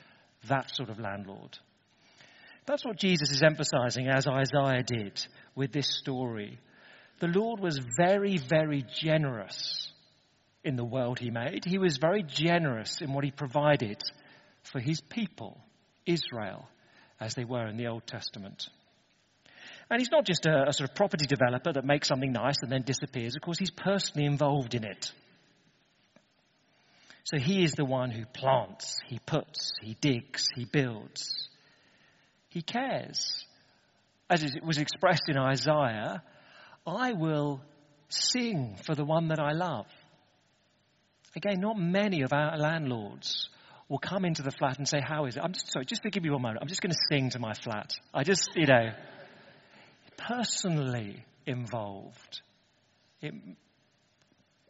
That 0.48 0.74
sort 0.74 0.89
of 0.89 1.00
landlord. 1.00 1.58
That's 2.66 2.86
what 2.86 2.98
Jesus 2.98 3.32
is 3.32 3.42
emphasizing, 3.42 4.08
as 4.08 4.28
Isaiah 4.28 4.84
did 4.84 5.20
with 5.56 5.72
this 5.72 5.88
story. 6.00 6.60
The 7.20 7.28
Lord 7.28 7.60
was 7.60 7.80
very, 7.98 8.38
very 8.38 8.86
generous 9.01 9.92
in 10.63 10.75
the 10.75 10.86
world 10.86 11.20
he 11.20 11.32
made. 11.32 11.66
He 11.66 11.78
was 11.78 11.98
very 11.98 12.24
generous 12.24 13.01
in 13.01 13.12
what 13.12 13.24
he 13.24 13.32
provided 13.32 14.01
for 14.63 14.80
his 14.80 15.01
people, 15.01 15.60
Israel, 16.10 16.68
as 17.20 17.36
they 17.36 17.46
were 17.46 17.68
in 17.68 17.78
the 17.78 17.88
Old 17.88 18.06
Testament. 18.08 18.68
And 19.89 20.00
he's 20.00 20.12
not 20.12 20.25
just 20.25 20.46
a, 20.46 20.68
a, 20.68 20.74
sort 20.74 20.89
of 20.89 20.96
property 20.96 21.25
developer 21.25 21.74
that 21.74 21.86
makes 21.86 22.08
something 22.08 22.32
nice 22.32 22.58
and 22.62 22.72
then 22.72 22.84
disappears. 22.84 23.36
Of 23.36 23.42
course, 23.42 23.58
he's 23.58 23.72
personally 23.72 24.25
involved 24.25 24.75
in 24.75 24.84
it. 24.84 25.12
So 27.24 27.38
he 27.38 27.63
is 27.63 27.74
the 27.74 27.86
one 27.86 28.12
who 28.12 28.25
plants, 28.25 28.98
he 29.08 29.20
puts, 29.20 29.72
he 29.82 29.96
digs, 30.00 30.48
he 30.56 30.66
builds. 30.66 31.50
He 32.50 32.62
cares. 32.62 33.46
As 34.30 34.44
it 34.44 34.63
was 34.63 34.78
expressed 34.78 35.24
in 35.28 35.38
Isaiah, 35.38 36.24
I 36.86 37.13
will 37.13 37.62
sing 38.10 38.78
for 38.84 38.96
the 38.96 39.06
one 39.06 39.28
that 39.28 39.39
I 39.39 39.51
love. 39.51 39.86
Again, 41.36 41.60
not 41.60 41.78
many 41.78 42.22
of 42.24 42.34
our 42.34 42.58
landlords 42.58 43.50
will 43.89 43.98
come 43.98 44.24
into 44.24 44.43
the 44.43 44.51
flat 44.51 44.77
and 44.77 44.88
say, 44.88 45.01
How 45.01 45.25
is 45.25 45.36
it? 45.36 45.41
I'm 45.43 45.51
just 45.51 45.72
sorry, 45.72 45.86
just 45.86 46.03
to 46.03 46.10
give 46.10 46.24
you 46.24 46.36
a 46.36 46.39
moment. 46.39 46.60
I'm 46.62 46.67
just 46.67 46.81
going 46.81 46.91
to 46.91 47.00
sing 47.10 47.31
to 47.31 47.39
my 47.39 47.53
flat. 47.53 47.91
I 48.13 48.24
just, 48.24 48.51
you 48.55 48.67
know, 48.67 48.91
personally 50.15 51.25
involved. 51.46 52.41
It 53.22 53.34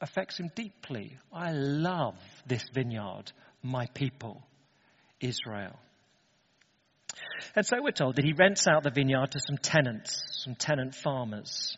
affects 0.02 0.40
him 0.40 0.50
deeply. 0.56 1.18
I 1.32 1.52
love 1.52 2.16
this 2.48 2.64
vineyard, 2.74 3.32
my 3.62 3.86
people, 3.94 4.42
Israel. 5.20 5.78
And 7.56 7.66
so 7.66 7.78
we're 7.82 7.92
told 7.92 8.16
that 8.16 8.26
he 8.26 8.34
rents 8.34 8.68
out 8.68 8.84
the 8.84 8.92
vineyard 8.92 9.32
to 9.32 9.40
some 9.40 9.58
tenants, 9.58 10.22
some 10.44 10.56
tenant 10.56 10.96
farmers, 10.96 11.78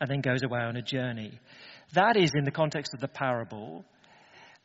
and 0.00 0.10
then 0.10 0.20
goes 0.20 0.42
away 0.42 0.60
on 0.60 0.76
a 0.76 0.82
journey. 0.82 1.38
That 1.92 2.16
is 2.16 2.32
in 2.34 2.44
the 2.44 2.50
context 2.50 2.94
of 2.94 3.00
the 3.00 3.08
parable. 3.08 3.84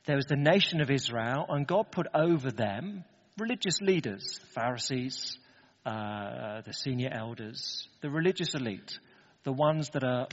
There 0.07 0.15
was 0.15 0.25
the 0.25 0.37
nation 0.37 0.79
of 0.79 0.89
Israel, 0.89 1.45
and 1.49 1.67
God 1.67 1.91
put 1.91 2.07
over 2.15 2.49
them 2.49 3.03
religious 3.37 3.81
leaders, 3.81 4.39
Pharisees, 4.55 5.37
uh, 5.85 6.61
the 6.61 6.71
senior 6.71 7.09
elders, 7.11 7.89
the 8.01 8.09
religious 8.09 8.55
elite, 8.55 8.99
the 9.43 9.51
ones 9.51 9.89
that 9.89 10.05
are 10.05 10.27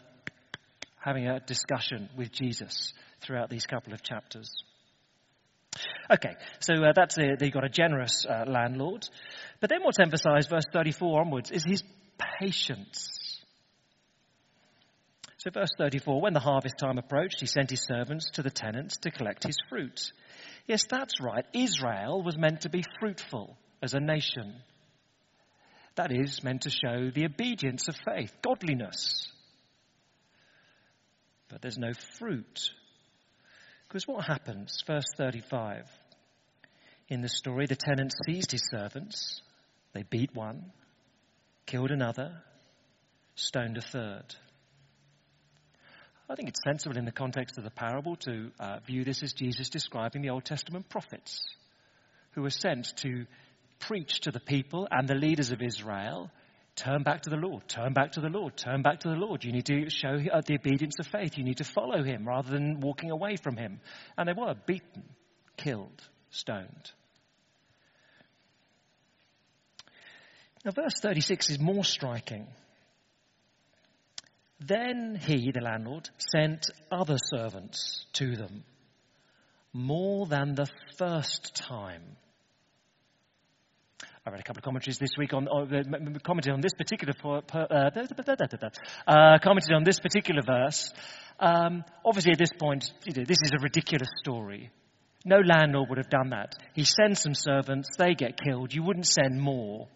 having 0.96 1.26
a 1.26 1.40
discussion 1.40 2.08
with 2.16 2.30
Jesus 2.30 2.92
throughout 3.20 3.50
these 3.50 3.66
couple 3.66 3.92
of 3.92 4.00
chapters. 4.00 4.48
Okay, 6.08 6.36
so 6.60 6.74
uh, 6.74 6.92
that's 6.94 7.18
it. 7.18 7.40
They've 7.40 7.52
got 7.52 7.64
a 7.64 7.68
generous 7.68 8.24
uh, 8.28 8.44
landlord. 8.46 9.08
But 9.60 9.70
then 9.70 9.82
what's 9.82 9.98
emphasized, 9.98 10.50
verse 10.50 10.66
34 10.72 11.20
onwards, 11.20 11.50
is 11.50 11.64
his 11.66 11.82
patience. 12.38 13.13
So, 15.44 15.50
verse 15.50 15.72
34 15.76 16.22
when 16.22 16.32
the 16.32 16.40
harvest 16.40 16.78
time 16.78 16.96
approached, 16.96 17.40
he 17.40 17.46
sent 17.46 17.68
his 17.68 17.84
servants 17.84 18.30
to 18.30 18.42
the 18.42 18.50
tenants 18.50 18.96
to 19.02 19.10
collect 19.10 19.44
his 19.44 19.58
fruit. 19.68 20.10
Yes, 20.66 20.84
that's 20.88 21.20
right. 21.20 21.44
Israel 21.52 22.22
was 22.22 22.38
meant 22.38 22.62
to 22.62 22.70
be 22.70 22.82
fruitful 22.98 23.54
as 23.82 23.92
a 23.92 24.00
nation. 24.00 24.54
That 25.96 26.12
is 26.12 26.42
meant 26.42 26.62
to 26.62 26.70
show 26.70 27.10
the 27.10 27.26
obedience 27.26 27.88
of 27.88 27.96
faith, 28.06 28.32
godliness. 28.40 29.30
But 31.50 31.60
there's 31.60 31.76
no 31.76 31.92
fruit. 32.18 32.70
Because 33.86 34.08
what 34.08 34.24
happens? 34.24 34.82
Verse 34.86 35.04
35. 35.18 35.84
In 37.10 37.20
the 37.20 37.28
story, 37.28 37.66
the 37.66 37.76
tenant 37.76 38.14
seized 38.26 38.50
his 38.50 38.66
servants. 38.70 39.42
They 39.92 40.04
beat 40.04 40.34
one, 40.34 40.72
killed 41.66 41.90
another, 41.90 42.32
stoned 43.34 43.76
a 43.76 43.82
third. 43.82 44.34
I 46.28 46.34
think 46.36 46.48
it's 46.48 46.60
sensible 46.64 46.96
in 46.96 47.04
the 47.04 47.12
context 47.12 47.58
of 47.58 47.64
the 47.64 47.70
parable 47.70 48.16
to 48.16 48.50
uh, 48.58 48.78
view 48.86 49.04
this 49.04 49.22
as 49.22 49.34
Jesus 49.34 49.68
describing 49.68 50.22
the 50.22 50.30
Old 50.30 50.44
Testament 50.44 50.88
prophets 50.88 51.44
who 52.32 52.42
were 52.42 52.50
sent 52.50 52.96
to 52.98 53.26
preach 53.78 54.20
to 54.20 54.30
the 54.30 54.40
people 54.40 54.88
and 54.90 55.06
the 55.06 55.14
leaders 55.14 55.52
of 55.52 55.60
Israel 55.60 56.30
turn 56.76 57.02
back 57.02 57.22
to 57.22 57.30
the 57.30 57.36
Lord, 57.36 57.68
turn 57.68 57.92
back 57.92 58.12
to 58.12 58.20
the 58.20 58.28
Lord, 58.28 58.56
turn 58.56 58.82
back 58.82 59.00
to 59.00 59.08
the 59.08 59.16
Lord. 59.16 59.44
You 59.44 59.52
need 59.52 59.66
to 59.66 59.90
show 59.90 60.18
uh, 60.32 60.40
the 60.44 60.54
obedience 60.54 60.96
of 60.98 61.06
faith. 61.06 61.36
You 61.36 61.44
need 61.44 61.58
to 61.58 61.64
follow 61.64 62.02
him 62.02 62.26
rather 62.26 62.50
than 62.50 62.80
walking 62.80 63.10
away 63.10 63.36
from 63.36 63.56
him. 63.56 63.80
And 64.16 64.28
they 64.28 64.32
were 64.32 64.54
beaten, 64.66 65.04
killed, 65.56 66.02
stoned. 66.30 66.90
Now, 70.64 70.70
verse 70.70 70.94
36 71.00 71.50
is 71.50 71.60
more 71.60 71.84
striking. 71.84 72.46
Then 74.60 75.18
he, 75.20 75.50
the 75.52 75.60
landlord, 75.60 76.08
sent 76.34 76.66
other 76.90 77.16
servants 77.34 78.06
to 78.14 78.36
them, 78.36 78.64
more 79.72 80.26
than 80.26 80.54
the 80.54 80.66
first 80.96 81.54
time. 81.56 82.16
I 84.26 84.30
read 84.30 84.40
a 84.40 84.42
couple 84.42 84.60
of 84.60 84.64
commentaries 84.64 84.98
this 84.98 85.10
week 85.18 85.34
on, 85.34 85.46
uh, 85.48 86.18
commented 86.24 86.54
on 86.54 86.62
this 86.62 86.72
particular 86.72 87.12
uh, 87.22 87.42
uh, 89.06 89.38
commented 89.42 89.72
on 89.74 89.84
this 89.84 89.98
particular 89.98 90.40
verse. 90.40 90.90
Um, 91.38 91.84
obviously, 92.06 92.32
at 92.32 92.38
this 92.38 92.52
point, 92.58 92.90
you 93.04 93.12
know, 93.12 93.24
this 93.26 93.36
is 93.42 93.50
a 93.52 93.62
ridiculous 93.62 94.08
story. 94.22 94.70
No 95.26 95.40
landlord 95.40 95.90
would 95.90 95.98
have 95.98 96.08
done 96.08 96.30
that. 96.30 96.54
He 96.74 96.84
sends 96.84 97.20
some 97.20 97.34
servants, 97.34 97.88
they 97.98 98.14
get 98.14 98.38
killed. 98.42 98.72
You 98.72 98.82
wouldn't 98.82 99.06
send 99.06 99.40
more. 99.40 99.88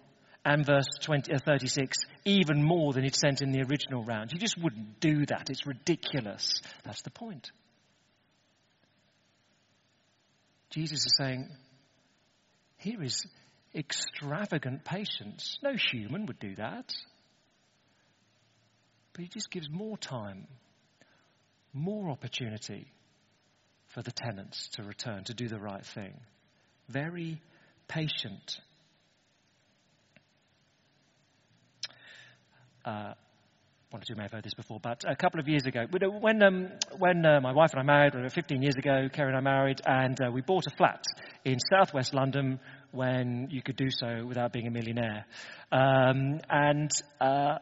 And 0.51 0.65
verse 0.65 0.89
20, 1.03 1.31
uh, 1.35 1.39
36, 1.45 1.99
even 2.25 2.63
more 2.63 2.95
than 2.95 3.05
he'd 3.05 3.15
sent 3.15 3.43
in 3.43 3.53
the 3.53 3.61
original 3.61 4.03
round. 4.03 4.33
You 4.33 4.39
just 4.39 4.57
wouldn't 4.57 4.99
do 4.99 5.27
that. 5.27 5.51
It's 5.51 5.67
ridiculous. 5.67 6.63
That's 6.85 7.03
the 7.03 7.11
point. 7.11 7.51
Jesus 10.71 11.05
is 11.05 11.15
saying, 11.19 11.51
here 12.79 13.03
is 13.03 13.27
extravagant 13.75 14.87
patience. 14.87 15.59
No 15.63 15.75
human 15.93 16.25
would 16.25 16.39
do 16.39 16.55
that. 16.55 16.95
But 19.13 19.21
he 19.21 19.29
just 19.29 19.51
gives 19.51 19.69
more 19.69 19.99
time, 19.99 20.47
more 21.75 22.09
opportunity 22.09 22.91
for 23.89 24.01
the 24.01 24.13
tenants 24.13 24.71
to 24.77 24.83
return, 24.83 25.25
to 25.25 25.35
do 25.35 25.47
the 25.47 25.61
right 25.61 25.85
thing. 25.85 26.19
Very 26.89 27.43
patient. 27.87 28.61
Uh, 32.89 33.13
one 33.91 34.01
or 34.01 34.05
two 34.07 34.15
may 34.15 34.23
have 34.23 34.33
heard 34.33 34.45
this 34.45 34.55
before, 34.55 34.81
but 34.81 35.05
a 35.07 35.15
couple 35.15 35.39
of 35.41 35.47
years 35.47 35.67
ago, 35.67 35.85
when, 36.21 36.43
um, 36.43 36.69
when 36.97 37.25
uh, 37.27 37.39
my 37.39 37.53
wife 37.53 37.73
and 37.73 37.81
I 37.81 37.83
married, 37.83 38.33
15 38.33 38.63
years 38.63 38.77
ago, 38.77 39.11
Kerry 39.13 39.29
and 39.29 39.37
I 39.37 39.41
married, 39.41 39.83
and 39.85 40.19
uh, 40.19 40.31
we 40.31 40.41
bought 40.41 40.67
a 40.67 40.71
flat 40.75 41.05
in 41.45 41.59
southwest 41.71 42.15
London 42.15 42.59
when 42.93 43.49
you 43.51 43.61
could 43.61 43.77
do 43.77 43.91
so 43.91 44.25
without 44.27 44.55
being 44.55 44.67
a 44.69 44.71
millionaire. 44.71 45.27
Um, 45.71 46.41
and 46.49 46.91
uh, 47.21 47.59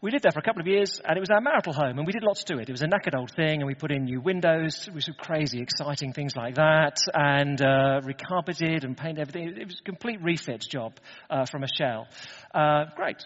we 0.00 0.12
lived 0.12 0.22
there 0.22 0.32
for 0.32 0.38
a 0.38 0.42
couple 0.42 0.60
of 0.60 0.68
years, 0.68 1.00
and 1.04 1.16
it 1.16 1.20
was 1.20 1.30
our 1.30 1.40
marital 1.40 1.72
home, 1.72 1.98
and 1.98 2.06
we 2.06 2.12
did 2.12 2.22
lots 2.22 2.44
to 2.44 2.58
it. 2.58 2.68
It 2.68 2.72
was 2.72 2.82
a 2.82 2.86
knackered 2.86 3.18
old 3.18 3.32
thing, 3.32 3.60
and 3.60 3.66
we 3.66 3.74
put 3.74 3.90
in 3.90 4.04
new 4.04 4.20
windows, 4.20 4.88
we 4.88 4.94
were 4.94 5.14
crazy, 5.18 5.60
exciting 5.60 6.12
things 6.12 6.36
like 6.36 6.54
that, 6.54 6.98
and 7.12 7.60
uh, 7.60 8.00
recarpeted 8.02 8.84
and 8.84 8.96
painted 8.96 9.22
everything. 9.22 9.48
It 9.58 9.66
was 9.66 9.80
a 9.80 9.84
complete 9.84 10.22
refit 10.22 10.64
job 10.70 10.94
uh, 11.28 11.46
from 11.46 11.64
a 11.64 11.68
shell. 11.76 12.06
Uh, 12.54 12.84
great. 12.94 13.24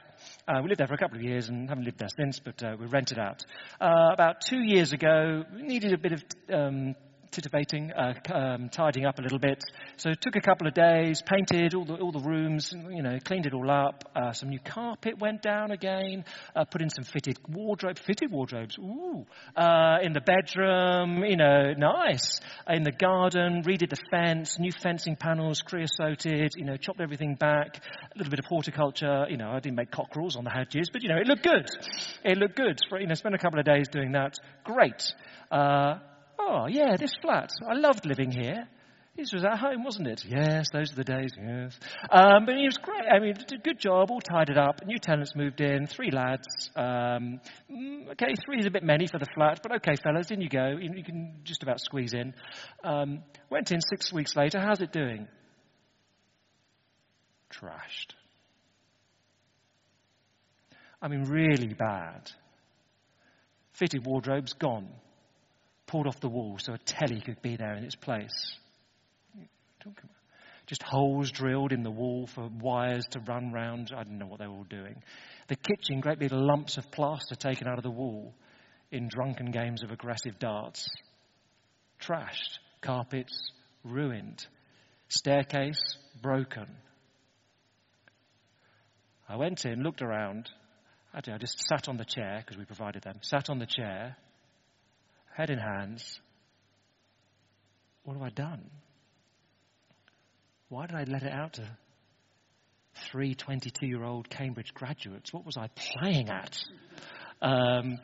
Uh, 0.48 0.60
we 0.62 0.70
lived 0.70 0.80
there 0.80 0.86
for 0.86 0.94
a 0.94 0.98
couple 0.98 1.18
of 1.18 1.22
years 1.22 1.50
and 1.50 1.68
haven't 1.68 1.84
lived 1.84 1.98
there 1.98 2.08
since, 2.16 2.40
but 2.40 2.62
uh, 2.62 2.74
we 2.80 2.86
rented 2.86 3.18
out. 3.18 3.44
Uh, 3.78 4.10
about 4.14 4.40
two 4.40 4.62
years 4.62 4.92
ago, 4.94 5.44
we 5.54 5.62
needed 5.62 5.92
a 5.92 5.98
bit 5.98 6.12
of 6.12 6.24
um, 6.50 6.94
uh, 7.32 8.12
um, 8.34 8.68
tidying 8.68 9.06
up 9.06 9.18
a 9.18 9.22
little 9.22 9.38
bit. 9.38 9.62
So 9.96 10.10
it 10.10 10.20
took 10.20 10.36
a 10.36 10.40
couple 10.40 10.66
of 10.66 10.74
days, 10.74 11.22
painted 11.22 11.74
all 11.74 11.84
the, 11.84 11.94
all 11.94 12.12
the 12.12 12.20
rooms, 12.20 12.72
you 12.90 13.02
know, 13.02 13.18
cleaned 13.24 13.46
it 13.46 13.54
all 13.54 13.70
up. 13.70 14.04
Uh, 14.14 14.32
some 14.32 14.50
new 14.50 14.58
carpet 14.58 15.18
went 15.18 15.42
down 15.42 15.70
again, 15.70 16.24
uh, 16.54 16.64
put 16.64 16.82
in 16.82 16.90
some 16.90 17.04
fitted 17.04 17.38
wardrobe, 17.48 17.98
fitted 17.98 18.30
wardrobes, 18.30 18.76
ooh, 18.78 19.24
uh, 19.56 19.98
in 20.02 20.12
the 20.12 20.20
bedroom, 20.20 21.24
you 21.24 21.36
know, 21.36 21.72
nice. 21.72 22.40
In 22.68 22.82
the 22.82 22.92
garden, 22.92 23.62
redid 23.62 23.90
the 23.90 24.00
fence, 24.10 24.58
new 24.58 24.72
fencing 24.82 25.16
panels, 25.16 25.62
creosoted, 25.62 26.52
you 26.56 26.64
know, 26.64 26.76
chopped 26.76 27.00
everything 27.00 27.34
back, 27.34 27.80
a 28.14 28.18
little 28.18 28.30
bit 28.30 28.40
of 28.40 28.44
horticulture, 28.44 29.26
you 29.30 29.38
know, 29.38 29.50
I 29.50 29.60
didn't 29.60 29.76
make 29.76 29.90
cockerels 29.90 30.36
on 30.36 30.44
the 30.44 30.50
hedges, 30.50 30.90
but, 30.92 31.02
you 31.02 31.08
know, 31.08 31.16
it 31.16 31.26
looked 31.26 31.44
good. 31.44 31.68
It 32.24 32.36
looked 32.36 32.56
good. 32.56 32.78
For, 32.88 33.00
you 33.00 33.06
know, 33.06 33.14
spent 33.14 33.34
a 33.34 33.38
couple 33.38 33.58
of 33.58 33.64
days 33.64 33.88
doing 33.88 34.12
that. 34.12 34.34
Great. 34.64 35.02
Uh, 35.50 35.98
Oh, 36.38 36.66
yeah, 36.68 36.96
this 36.96 37.12
flat. 37.20 37.50
I 37.68 37.74
loved 37.74 38.06
living 38.06 38.30
here. 38.30 38.68
This 39.16 39.30
was 39.34 39.44
at 39.44 39.58
home, 39.58 39.84
wasn't 39.84 40.08
it? 40.08 40.24
Yes, 40.26 40.68
those 40.72 40.90
are 40.92 40.96
the 40.96 41.04
days, 41.04 41.32
yes. 41.36 41.78
Um, 42.10 42.46
but 42.46 42.54
it 42.54 42.64
was 42.64 42.78
great. 42.78 43.04
I 43.14 43.18
mean, 43.18 43.34
did 43.34 43.52
a 43.52 43.62
good 43.62 43.78
job, 43.78 44.10
all 44.10 44.22
tidied 44.22 44.56
up. 44.56 44.86
New 44.86 44.98
tenants 44.98 45.36
moved 45.36 45.60
in, 45.60 45.86
three 45.86 46.10
lads. 46.10 46.70
Um, 46.74 47.38
mm, 47.70 48.10
okay, 48.12 48.34
three 48.46 48.58
is 48.58 48.66
a 48.66 48.70
bit 48.70 48.82
many 48.82 49.06
for 49.06 49.18
the 49.18 49.26
flat, 49.34 49.60
but 49.62 49.76
okay, 49.76 49.96
fellas, 50.02 50.30
in 50.30 50.40
you 50.40 50.48
go. 50.48 50.78
You 50.80 51.04
can 51.04 51.40
just 51.44 51.62
about 51.62 51.80
squeeze 51.80 52.14
in. 52.14 52.32
Um, 52.82 53.22
went 53.50 53.70
in 53.70 53.80
six 53.82 54.10
weeks 54.14 54.34
later. 54.34 54.58
How's 54.58 54.80
it 54.80 54.92
doing? 54.92 55.28
Trashed. 57.52 58.14
I 61.02 61.08
mean, 61.08 61.24
really 61.24 61.74
bad. 61.74 62.30
Fitted 63.74 64.06
wardrobes 64.06 64.54
gone 64.54 64.88
pulled 65.92 66.06
off 66.06 66.20
the 66.20 66.28
wall 66.28 66.56
so 66.58 66.72
a 66.72 66.78
telly 66.78 67.20
could 67.20 67.42
be 67.42 67.54
there 67.54 67.74
in 67.74 67.84
its 67.84 67.94
place. 67.94 68.56
Just 70.66 70.82
holes 70.82 71.30
drilled 71.30 71.70
in 71.70 71.82
the 71.82 71.90
wall 71.90 72.26
for 72.26 72.48
wires 72.60 73.04
to 73.10 73.20
run 73.20 73.52
round. 73.52 73.92
I 73.94 74.02
don't 74.02 74.16
know 74.16 74.26
what 74.26 74.38
they 74.38 74.46
were 74.46 74.54
all 74.54 74.64
doing. 74.64 75.02
The 75.48 75.56
kitchen, 75.56 76.00
great 76.00 76.18
big 76.18 76.32
lumps 76.32 76.78
of 76.78 76.90
plaster 76.90 77.34
taken 77.34 77.68
out 77.68 77.76
of 77.76 77.82
the 77.82 77.90
wall 77.90 78.32
in 78.90 79.08
drunken 79.08 79.50
games 79.50 79.82
of 79.82 79.90
aggressive 79.90 80.38
darts. 80.38 80.88
Trashed. 82.00 82.58
Carpets 82.80 83.52
ruined. 83.84 84.46
Staircase 85.08 85.98
broken. 86.22 86.68
I 89.28 89.36
went 89.36 89.66
in, 89.66 89.82
looked 89.82 90.00
around. 90.00 90.48
I 91.12 91.20
just 91.20 91.68
sat 91.68 91.86
on 91.88 91.98
the 91.98 92.06
chair 92.06 92.42
because 92.42 92.56
we 92.56 92.64
provided 92.64 93.02
them. 93.02 93.18
Sat 93.20 93.50
on 93.50 93.58
the 93.58 93.66
chair 93.66 94.16
head 95.34 95.50
in 95.50 95.58
hands. 95.58 96.20
What 98.04 98.14
have 98.14 98.22
I 98.22 98.30
done? 98.30 98.70
Why 100.68 100.86
did 100.86 100.96
I 100.96 101.04
let 101.04 101.22
it 101.22 101.32
out 101.32 101.54
to 101.54 101.68
three 103.10 103.34
22 103.34 103.86
year 103.86 104.04
old 104.04 104.28
Cambridge 104.28 104.74
graduates? 104.74 105.32
What 105.32 105.44
was 105.44 105.56
I 105.56 105.68
playing 105.98 106.30
at? 106.30 106.58
Um, 107.40 107.98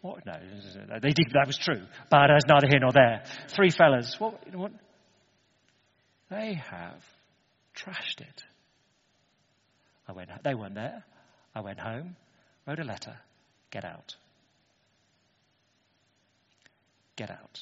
what? 0.00 0.24
No, 0.26 0.34
they 1.00 1.10
did, 1.10 1.28
that 1.32 1.46
was 1.46 1.56
true, 1.56 1.82
but 2.10 2.26
that's 2.28 2.46
neither 2.46 2.66
here 2.68 2.80
nor 2.80 2.92
there. 2.92 3.24
Three 3.48 3.70
fellas. 3.70 4.16
What, 4.18 4.54
what? 4.54 4.72
They 6.30 6.54
have 6.54 7.02
trashed 7.76 8.20
it. 8.20 8.42
I 10.06 10.12
went, 10.12 10.30
they 10.42 10.54
weren't 10.54 10.74
there. 10.74 11.04
I 11.54 11.60
went 11.60 11.80
home, 11.80 12.16
wrote 12.66 12.80
a 12.80 12.84
letter, 12.84 13.16
get 13.70 13.84
out 13.84 14.16
get 17.16 17.30
out. 17.30 17.60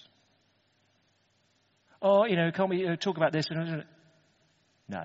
Or, 2.00 2.28
you 2.28 2.36
know, 2.36 2.50
can't 2.50 2.68
we 2.68 2.86
uh, 2.86 2.96
talk 2.96 3.16
about 3.16 3.32
this? 3.32 3.46
No. 4.88 5.04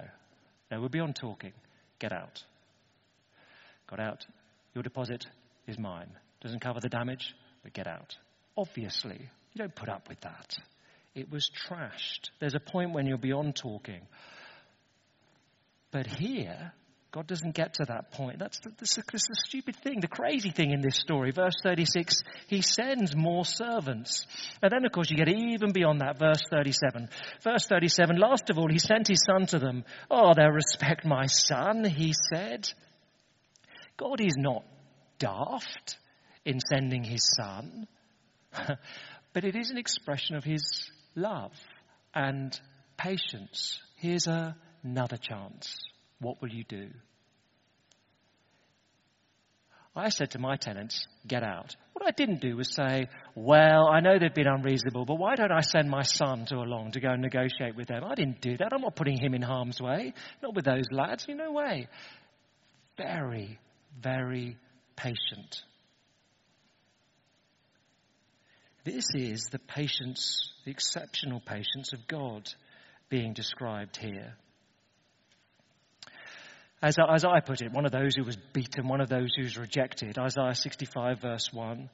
No, 0.72 0.82
we're 0.82 0.90
beyond 0.90 1.16
talking. 1.16 1.54
Get 2.00 2.12
out. 2.12 2.44
Got 3.90 4.00
out. 4.00 4.26
Your 4.74 4.84
deposit 4.84 5.26
is 5.68 5.78
mine. 5.78 6.10
Doesn't 6.42 6.60
cover 6.60 6.80
the 6.80 6.90
damage, 6.90 7.34
but 7.64 7.74
get 7.74 7.88
out. 7.88 8.16
Obviously, 8.58 9.18
you 9.54 9.58
don't 9.58 9.76
put 9.76 9.90
up 9.90 10.10
with 10.10 10.20
that. 10.22 10.56
It 11.16 11.32
was 11.32 11.50
trashed. 11.68 12.30
There's 12.40 12.56
a 12.56 12.60
point 12.60 12.94
when 12.94 13.06
you're 13.08 13.18
beyond 13.18 13.56
talking. 13.56 14.02
But 15.92 16.06
here, 16.06 16.74
God 17.12 17.26
doesn't 17.26 17.56
get 17.56 17.76
to 17.76 17.86
that 17.86 18.12
point. 18.12 18.38
That's 18.38 18.60
the, 18.60 18.72
that's, 18.78 18.96
the, 18.96 19.04
that's 19.12 19.28
the 19.28 19.36
stupid 19.36 19.78
thing, 19.78 20.02
the 20.02 20.08
crazy 20.08 20.52
thing 20.52 20.72
in 20.72 20.82
this 20.82 20.98
story. 20.98 21.32
Verse 21.32 21.56
36, 21.64 22.22
he 22.48 22.62
sends 22.62 23.16
more 23.16 23.46
servants. 23.46 24.28
And 24.62 24.72
then, 24.72 24.86
of 24.86 24.92
course, 24.92 25.10
you 25.10 25.16
get 25.16 25.30
even 25.30 25.72
beyond 25.72 26.02
that. 26.02 26.20
Verse 26.20 26.42
37. 26.52 27.10
Verse 27.44 27.66
37, 27.66 28.18
last 28.18 28.50
of 28.50 28.58
all, 28.58 28.70
he 28.70 28.80
sent 28.80 29.08
his 29.08 29.24
son 29.26 29.46
to 29.48 29.60
them. 29.60 29.86
Oh, 30.12 30.34
they'll 30.36 30.50
respect 30.50 31.06
my 31.06 31.28
son, 31.28 31.86
he 31.86 32.14
said. 32.34 32.70
God 33.96 34.20
is 34.20 34.36
not 34.38 34.64
daft 35.18 35.98
in 36.46 36.60
sending 36.60 37.04
his 37.04 37.28
son, 37.36 37.88
but 39.34 39.44
it 39.44 39.56
is 39.56 39.70
an 39.70 39.78
expression 39.78 40.36
of 40.36 40.44
his 40.44 40.90
love 41.16 41.54
and 42.14 42.60
patience. 42.98 43.80
Here's 43.96 44.28
a, 44.28 44.56
another 44.84 45.18
chance. 45.18 45.78
What 46.20 46.42
will 46.42 46.50
you 46.50 46.64
do? 46.64 46.90
I 49.98 50.10
said 50.10 50.32
to 50.32 50.40
my 50.40 50.58
tenants, 50.58 51.08
get 51.26 51.44
out. 51.44 51.76
What 51.94 52.08
I 52.08 52.12
didn't 52.12 52.40
do 52.40 52.56
was 52.56 52.74
say, 52.74 53.08
well, 53.34 53.88
I 53.88 54.00
know 54.00 54.20
they've 54.20 54.34
been 54.34 54.48
unreasonable, 54.48 55.06
but 55.06 55.16
why 55.16 55.36
don't 55.36 55.52
I 55.52 55.62
send 55.62 55.90
my 55.90 56.04
son 56.04 56.46
to 56.50 56.58
along 56.58 56.92
to 56.92 57.00
go 57.00 57.10
and 57.10 57.22
negotiate 57.22 57.76
with 57.76 57.88
them? 57.88 58.04
I 58.04 58.14
didn't 58.14 58.40
do 58.40 58.56
that. 58.58 58.72
I'm 58.72 58.82
not 58.82 58.96
putting 58.96 59.18
him 59.18 59.34
in 59.34 59.42
harm's 59.42 59.82
way. 59.82 60.14
Not 60.44 60.54
with 60.54 60.66
those 60.66 60.86
lads. 60.92 61.26
No 61.28 61.52
way. 61.52 61.88
Very, 62.96 63.58
very 64.00 64.58
patient. 64.96 65.64
This 68.84 69.06
is 69.16 69.48
the 69.52 69.60
patience, 69.60 70.54
the 70.64 70.72
exceptional 70.72 71.40
patience 71.40 71.92
of 71.94 72.08
God 72.08 72.48
being 73.10 73.34
described 73.34 73.98
here. 73.98 74.36
As, 76.82 76.96
as 77.10 77.26
I 77.26 77.40
put 77.40 77.62
it, 77.62 77.72
one 77.72 77.86
of 77.86 77.92
those 77.92 78.16
who 78.16 78.24
was 78.24 78.38
beaten, 78.54 78.88
one 78.88 79.02
of 79.02 79.10
those 79.10 79.34
who 79.36 79.44
was 79.44 79.58
rejected. 79.58 80.18
Isaiah 80.20 80.54
65, 80.54 81.20
verse 81.22 81.52
1. 81.52 81.90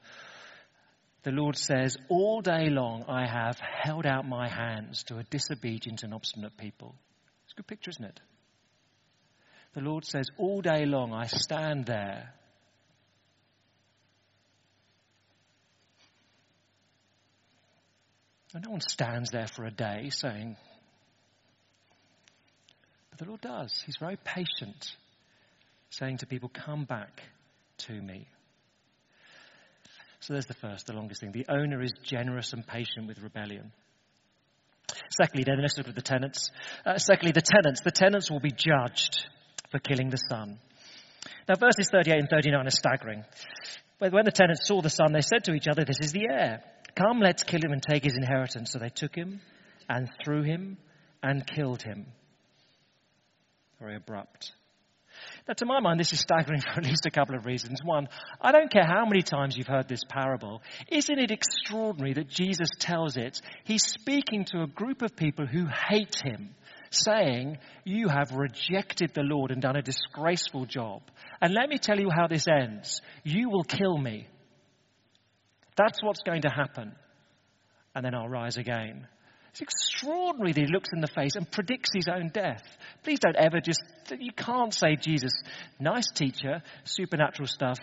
The 1.24 1.32
Lord 1.32 1.58
says, 1.58 1.96
All 2.10 2.42
day 2.42 2.70
long 2.70 3.06
I 3.08 3.26
have 3.26 3.58
held 3.60 4.06
out 4.06 4.28
my 4.28 4.50
hands 4.50 5.04
to 5.04 5.18
a 5.18 5.24
disobedient 5.24 6.04
and 6.04 6.14
obstinate 6.14 6.58
people. 6.58 6.96
It's 7.46 7.54
a 7.54 7.56
good 7.56 7.68
picture, 7.68 7.92
isn't 7.92 8.04
it? 8.04 8.20
The 9.74 9.82
Lord 9.82 10.06
says, 10.06 10.26
All 10.38 10.62
day 10.62 10.86
long 10.86 11.14
I 11.14 11.28
stand 11.28 11.86
there. 11.86 12.34
And 18.54 18.66
no 18.66 18.72
one 18.72 18.82
stands 18.82 19.32
there 19.32 19.48
for 19.48 19.64
a 19.66 19.72
day 19.72 20.10
saying, 20.10 20.58
but 23.14 23.26
the 23.26 23.30
Lord 23.30 23.42
does. 23.42 23.84
He's 23.86 23.98
very 24.00 24.18
patient, 24.18 24.96
saying 25.92 26.18
to 26.18 26.26
people, 26.26 26.50
Come 26.50 26.86
back 26.86 27.22
to 27.80 27.94
me. 27.94 28.28
So 30.20 30.34
there's 30.34 30.48
the 30.48 30.56
first, 30.56 30.88
the 30.88 30.94
longest 30.94 31.22
thing. 31.22 31.32
The 31.32 31.46
owner 31.50 31.82
is 31.82 31.92
generous 32.04 32.54
and 32.54 32.66
patient 32.66 33.08
with 33.08 33.20
rebellion. 33.20 33.72
Secondly, 35.22 35.44
then 35.44 35.62
let's 35.62 35.78
look 35.78 35.88
at 35.88 35.96
the 35.96 36.02
tenants. 36.02 36.50
Uh, 36.86 36.98
secondly, 36.98 37.34
the 37.34 37.42
tenants. 37.42 37.82
The 37.82 37.92
tenants 37.92 38.32
will 38.32 38.40
be 38.40 38.52
judged 38.52 39.28
for 39.70 39.80
killing 39.80 40.10
the 40.10 40.18
son. 40.18 40.60
Now, 41.48 41.56
verses 41.60 41.90
38 41.92 42.20
and 42.20 42.30
39 42.30 42.66
are 42.66 42.70
staggering. 42.72 43.24
When 44.00 44.26
the 44.26 44.32
tenants 44.32 44.68
saw 44.68 44.82
the 44.82 44.90
son, 44.90 45.14
they 45.14 45.22
said 45.22 45.44
to 45.44 45.54
each 45.54 45.68
other, 45.68 45.84
This 45.86 46.00
is 46.00 46.14
the 46.14 46.28
heir. 46.32 46.64
Come, 46.96 47.20
let's 47.20 47.44
kill 47.44 47.62
him 47.64 47.74
and 47.74 47.84
take 47.84 48.06
his 48.06 48.16
inheritance. 48.16 48.72
So 48.72 48.80
they 48.80 48.90
took 48.90 49.16
him 49.16 49.40
and 49.88 50.10
threw 50.24 50.42
him 50.42 50.78
and 51.22 51.46
killed 51.46 51.84
him 51.84 52.08
very 53.84 53.98
abrupt. 53.98 54.54
Now, 55.46 55.56
to 55.56 55.66
my 55.66 55.82
mind, 55.82 56.00
this 56.00 56.14
is 56.14 56.22
staggering 56.22 56.62
for 56.62 56.80
at 56.80 56.86
least 56.86 57.06
a 57.06 57.12
couple 57.12 57.36
of 57.36 57.46
reasons. 57.46 57.80
One, 57.84 58.08
I 58.40 58.54
don't 58.54 58.72
care 58.72 58.86
how 58.86 59.06
many 59.06 59.22
times 59.22 59.58
you've 59.58 59.68
heard 59.68 59.90
this 59.90 60.04
parable. 60.08 60.62
Isn't 60.90 61.20
it 61.20 61.32
extraordinary 61.32 62.14
that 62.14 62.30
Jesus 62.30 62.70
tells 62.80 63.18
it? 63.18 63.42
He's 63.66 63.84
speaking 63.84 64.46
to 64.46 64.62
a 64.62 64.68
group 64.68 65.02
of 65.02 65.18
people 65.18 65.46
who 65.46 65.68
hate 65.90 66.16
him, 66.24 66.56
saying, 66.92 67.58
You 67.84 68.08
have 68.08 68.32
rejected 68.32 69.12
the 69.14 69.24
Lord 69.24 69.52
and 69.52 69.62
done 69.62 69.76
a 69.76 69.82
disgraceful 69.82 70.66
job. 70.66 71.02
And 71.42 71.54
let 71.54 71.68
me 71.68 71.78
tell 71.78 72.00
you 72.00 72.10
how 72.10 72.28
this 72.28 72.48
ends. 72.48 73.02
You 73.26 73.50
will 73.50 73.66
kill 73.66 73.98
me. 73.98 74.28
That's 75.76 76.02
what's 76.02 76.22
going 76.24 76.44
to 76.44 76.50
happen. 76.50 76.94
And 77.94 78.06
then 78.06 78.16
I'll 78.16 78.30
rise 78.30 78.56
again. 78.56 79.08
It's 79.54 79.62
extraordinary 79.62 80.52
that 80.52 80.62
he 80.62 80.74
looks 80.74 80.90
in 80.94 81.02
the 81.02 81.08
face 81.08 81.36
and 81.36 81.50
predicts 81.50 81.92
his 81.94 82.08
own 82.08 82.30
death. 82.30 82.64
Please 83.04 83.20
don't 83.20 83.36
ever 83.36 83.62
just, 83.62 83.84
you 84.10 84.32
can't 84.36 84.74
say, 84.74 84.96
Jesus, 84.96 85.32
nice 85.80 86.08
teacher, 86.12 86.64
supernatural 86.86 87.48
stuff. 87.48 87.78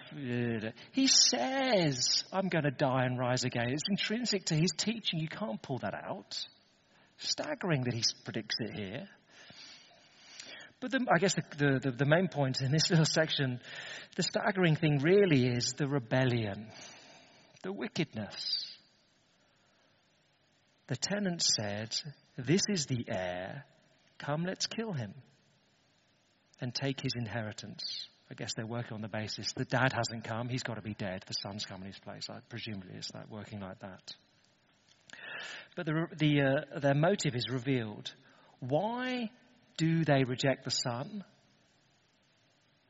He 0.90 1.06
says, 1.06 2.24
I'm 2.32 2.48
going 2.48 2.64
to 2.64 2.72
die 2.72 3.04
and 3.04 3.16
rise 3.16 3.44
again. 3.44 3.68
It's 3.68 3.84
intrinsic 3.88 4.46
to 4.46 4.56
his 4.56 4.72
teaching. 4.76 5.20
You 5.20 5.28
can't 5.28 5.62
pull 5.62 5.78
that 5.78 5.94
out. 5.94 6.36
Staggering 7.18 7.84
that 7.84 7.94
he 7.94 8.02
predicts 8.24 8.56
it 8.58 8.74
here. 8.74 9.06
But 10.80 10.90
the, 10.90 11.06
I 11.14 11.18
guess 11.18 11.34
the, 11.34 11.78
the, 11.80 11.90
the 11.92 12.06
main 12.06 12.26
point 12.26 12.62
in 12.62 12.72
this 12.72 12.90
little 12.90 13.04
section, 13.04 13.60
the 14.16 14.24
staggering 14.24 14.74
thing 14.74 14.98
really 14.98 15.46
is 15.46 15.74
the 15.76 15.86
rebellion, 15.86 16.66
the 17.62 17.72
wickedness. 17.72 18.69
The 20.90 20.96
tenant 20.96 21.40
said, 21.40 21.94
This 22.36 22.62
is 22.68 22.86
the 22.86 23.04
heir. 23.06 23.64
Come, 24.18 24.44
let's 24.44 24.66
kill 24.66 24.92
him 24.92 25.14
and 26.60 26.74
take 26.74 27.00
his 27.00 27.12
inheritance. 27.16 28.08
I 28.28 28.34
guess 28.34 28.54
they're 28.54 28.66
working 28.66 28.94
on 28.94 29.00
the 29.00 29.08
basis 29.08 29.52
the 29.52 29.64
dad 29.64 29.92
hasn't 29.92 30.24
come, 30.24 30.48
he's 30.48 30.64
got 30.64 30.74
to 30.74 30.82
be 30.82 30.94
dead, 30.94 31.22
the 31.28 31.34
son's 31.34 31.64
come 31.64 31.82
in 31.82 31.86
his 31.86 31.98
place. 32.00 32.26
I 32.28 32.38
presumably 32.48 32.96
it's 32.96 33.14
like 33.14 33.30
working 33.30 33.60
like 33.60 33.78
that. 33.78 34.14
But 35.76 35.86
the, 35.86 36.06
the, 36.16 36.40
uh, 36.42 36.80
their 36.80 36.94
motive 36.94 37.36
is 37.36 37.48
revealed. 37.48 38.12
Why 38.58 39.30
do 39.76 40.04
they 40.04 40.24
reject 40.24 40.64
the 40.64 40.72
son? 40.72 41.24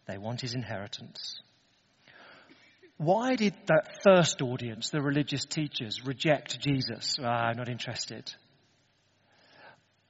They 0.07 0.17
want 0.17 0.41
his 0.41 0.55
inheritance. 0.55 1.43
Why 3.03 3.35
did 3.35 3.55
that 3.69 4.03
first 4.05 4.43
audience, 4.43 4.91
the 4.91 5.01
religious 5.01 5.47
teachers, 5.47 6.05
reject 6.05 6.61
Jesus? 6.61 7.17
Ah, 7.19 7.47
I'm 7.47 7.57
not 7.57 7.71
interested. 7.71 8.31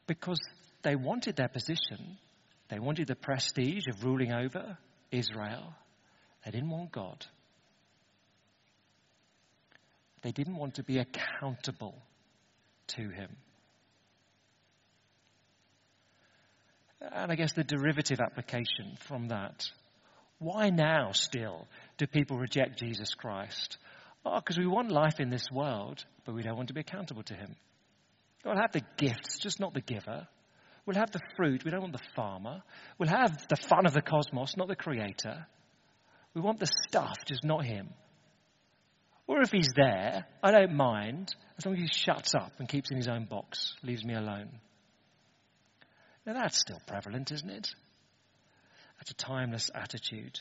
Because 0.09 0.41
they 0.83 0.97
wanted 0.97 1.37
their 1.37 1.47
position. 1.47 2.19
They 2.69 2.81
wanted 2.81 3.07
the 3.07 3.15
prestige 3.15 3.85
of 3.89 4.03
ruling 4.03 4.33
over 4.33 4.77
Israel. 5.13 5.73
They 6.45 6.51
didn't 6.51 6.71
want 6.71 6.91
God. 6.91 7.25
They 10.23 10.33
didn't 10.33 10.57
want 10.57 10.75
to 10.75 10.83
be 10.83 10.99
accountable 10.99 11.95
to 12.89 13.03
Him. 13.03 13.37
And 17.01 17.31
I 17.31 17.37
guess 17.37 17.53
the 17.53 17.63
derivative 17.63 18.19
application 18.19 18.97
from 19.07 19.29
that 19.29 19.71
why 20.41 20.71
now 20.71 21.13
still 21.13 21.69
do 21.99 22.07
people 22.07 22.39
reject 22.39 22.79
Jesus 22.79 23.15
Christ? 23.15 23.77
Oh, 24.25 24.37
because 24.37 24.59
we 24.59 24.67
want 24.67 24.91
life 24.91 25.21
in 25.21 25.29
this 25.29 25.47
world, 25.53 26.03
but 26.25 26.35
we 26.35 26.43
don't 26.43 26.57
want 26.57 26.69
to 26.69 26.75
be 26.75 26.81
accountable 26.81 27.23
to 27.25 27.35
Him. 27.35 27.55
We'll 28.45 28.57
have 28.57 28.73
the 28.73 28.83
gifts, 28.97 29.39
just 29.39 29.61
not 29.61 29.75
the 29.75 29.83
giver. 29.83 30.27
We'll 30.87 30.97
have 30.97 31.11
the 31.11 31.21
fruit, 31.37 31.63
we 31.63 31.71
don't 31.71 31.83
want 31.83 31.93
the 31.93 32.09
farmer. 32.17 32.63
We'll 32.99 33.11
have 33.11 33.47
the 33.49 33.57
fun 33.57 33.85
of 33.85 33.93
the 33.93 34.01
cosmos, 34.01 34.57
not 34.57 34.69
the 34.69 34.77
creator. 34.77 35.47
We 36.33 36.41
want 36.41 36.59
the 36.59 36.71
stuff, 36.89 37.17
just 37.27 37.45
not 37.45 37.67
Him. 37.67 37.91
Or 39.27 39.43
if 39.43 39.51
He's 39.51 39.69
there, 39.77 40.25
I 40.43 40.51
don't 40.53 40.75
mind, 40.75 41.35
as 41.59 41.67
long 41.67 41.75
as 41.75 41.83
He 41.83 41.89
shuts 41.89 42.35
up 42.35 42.53
and 42.59 42.67
keeps 42.67 42.91
in 42.91 42.97
His 42.97 43.09
own 43.09 43.27
box, 43.27 43.75
leaves 43.83 44.07
me 44.07 44.15
alone. 44.15 44.49
Now 46.25 46.33
that's 46.33 46.59
still 46.59 46.81
prevalent, 46.87 47.31
isn't 47.31 47.51
it? 47.51 47.69
That's 49.01 49.13
a 49.13 49.15
timeless 49.15 49.71
attitude. 49.75 50.39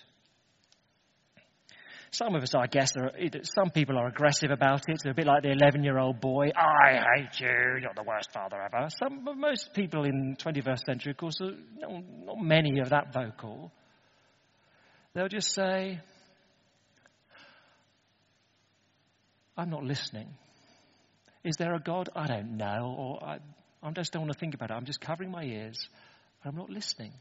Some 2.11 2.35
of 2.35 2.41
us, 2.41 2.55
I 2.55 2.65
guess, 2.67 2.91
are, 2.97 3.11
some 3.43 3.69
people 3.69 3.97
are 3.97 4.07
aggressive 4.07 4.49
about 4.51 4.83
it. 4.87 4.97
They're 5.03 5.11
a 5.11 5.15
bit 5.15 5.27
like 5.27 5.43
the 5.43 5.51
11 5.51 5.83
year 5.83 5.97
old 5.97 6.19
boy. 6.19 6.51
I 6.55 6.99
hate 7.15 7.39
you. 7.39 7.47
You're 7.81 7.93
the 7.95 8.03
worst 8.03 8.31
father 8.33 8.57
ever. 8.61 8.89
Some, 8.97 9.23
most 9.39 9.73
people 9.73 10.05
in 10.05 10.35
21st 10.35 10.85
century, 10.85 11.11
of 11.11 11.17
course, 11.17 11.39
are 11.41 11.51
not, 11.77 12.03
not 12.25 12.41
many 12.41 12.79
of 12.79 12.89
that 12.89 13.13
vocal. 13.13 13.71
They'll 15.13 15.27
just 15.27 15.53
say, 15.53 15.99
I'm 19.55 19.69
not 19.69 19.83
listening. 19.83 20.29
Is 21.43 21.55
there 21.57 21.75
a 21.75 21.79
God? 21.79 22.09
I 22.15 22.25
don't 22.25 22.57
know. 22.57 22.95
Or 22.97 23.23
I, 23.23 23.37
I 23.83 23.91
just 23.91 24.11
don't 24.11 24.23
want 24.23 24.33
to 24.33 24.39
think 24.39 24.55
about 24.55 24.71
it. 24.71 24.73
I'm 24.73 24.85
just 24.85 24.99
covering 24.99 25.31
my 25.31 25.43
ears. 25.43 25.77
I'm 26.43 26.55
not 26.55 26.69
listening. 26.69 27.13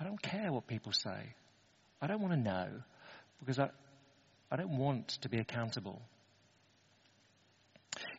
I 0.00 0.04
don't 0.04 0.20
care 0.20 0.52
what 0.52 0.66
people 0.66 0.92
say. 0.92 1.34
I 2.00 2.06
don't 2.06 2.20
want 2.20 2.32
to 2.32 2.38
know 2.38 2.68
because 3.40 3.58
I, 3.58 3.70
I 4.50 4.56
don't 4.56 4.78
want 4.78 5.08
to 5.22 5.28
be 5.28 5.38
accountable. 5.38 6.00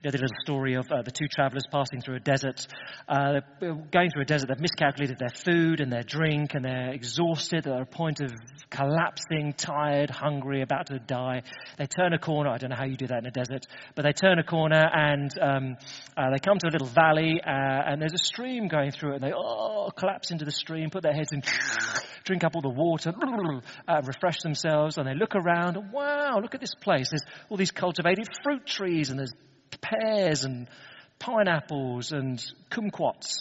You 0.01 0.07
know 0.07 0.11
the 0.11 0.17
little 0.17 0.35
story 0.41 0.75
of 0.75 0.91
uh, 0.91 1.01
the 1.01 1.11
two 1.11 1.27
travelers 1.27 1.63
passing 1.71 2.01
through 2.01 2.15
a 2.15 2.19
desert. 2.19 2.65
Uh, 3.07 3.41
going 3.59 4.09
through 4.11 4.21
a 4.21 4.25
desert, 4.25 4.47
they've 4.47 4.59
miscalculated 4.59 5.19
their 5.19 5.29
food 5.29 5.81
and 5.81 5.91
their 5.91 6.03
drink, 6.03 6.53
and 6.53 6.63
they're 6.63 6.93
exhausted. 6.93 7.63
They're 7.63 7.75
at 7.75 7.81
a 7.81 7.85
point 7.85 8.21
of 8.21 8.31
collapsing, 8.69 9.53
tired, 9.57 10.09
hungry, 10.09 10.61
about 10.61 10.87
to 10.87 10.99
die. 10.99 11.43
They 11.77 11.85
turn 11.85 12.13
a 12.13 12.19
corner. 12.19 12.49
I 12.49 12.57
don't 12.57 12.69
know 12.69 12.75
how 12.77 12.85
you 12.85 12.97
do 12.97 13.07
that 13.07 13.19
in 13.19 13.25
a 13.25 13.31
desert, 13.31 13.65
but 13.95 14.03
they 14.03 14.13
turn 14.13 14.39
a 14.39 14.43
corner 14.43 14.89
and 14.93 15.31
um, 15.41 15.77
uh, 16.15 16.29
they 16.31 16.39
come 16.39 16.57
to 16.59 16.67
a 16.67 16.71
little 16.71 16.87
valley, 16.87 17.41
uh, 17.45 17.49
and 17.49 18.01
there's 18.01 18.13
a 18.13 18.23
stream 18.23 18.67
going 18.67 18.91
through 18.91 19.13
it. 19.13 19.15
And 19.15 19.23
they 19.23 19.33
oh 19.35 19.89
collapse 19.95 20.31
into 20.31 20.45
the 20.45 20.51
stream, 20.51 20.89
put 20.89 21.03
their 21.03 21.13
heads 21.13 21.31
in, 21.31 21.41
drink 22.23 22.43
up 22.43 22.55
all 22.55 22.61
the 22.61 22.69
water, 22.69 23.11
uh, 23.87 24.01
refresh 24.03 24.39
themselves, 24.41 24.97
and 24.97 25.07
they 25.07 25.15
look 25.15 25.35
around. 25.35 25.77
Wow, 25.91 26.39
look 26.41 26.55
at 26.55 26.61
this 26.61 26.75
place. 26.75 27.09
There's 27.09 27.25
all 27.49 27.57
these 27.57 27.71
cultivated 27.71 28.27
fruit 28.43 28.65
trees, 28.65 29.09
and 29.09 29.19
there's 29.19 29.33
pears 29.81 30.43
and 30.43 30.67
pineapples 31.19 32.11
and 32.11 32.43
kumquats 32.71 33.37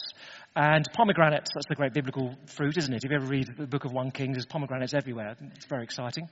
and 0.55 0.85
pomegranates. 0.93 1.51
That's 1.53 1.67
the 1.69 1.75
great 1.75 1.93
biblical 1.93 2.35
fruit, 2.47 2.77
isn't 2.77 2.93
it? 2.93 3.03
If 3.03 3.11
you 3.11 3.15
ever 3.15 3.25
read 3.25 3.47
the 3.57 3.67
book 3.67 3.85
of 3.85 3.93
1 3.93 4.11
Kings, 4.11 4.35
there's 4.35 4.45
pomegranates 4.45 4.93
everywhere. 4.93 5.35
It's 5.55 5.65
very 5.67 5.83
exciting. 5.83 6.27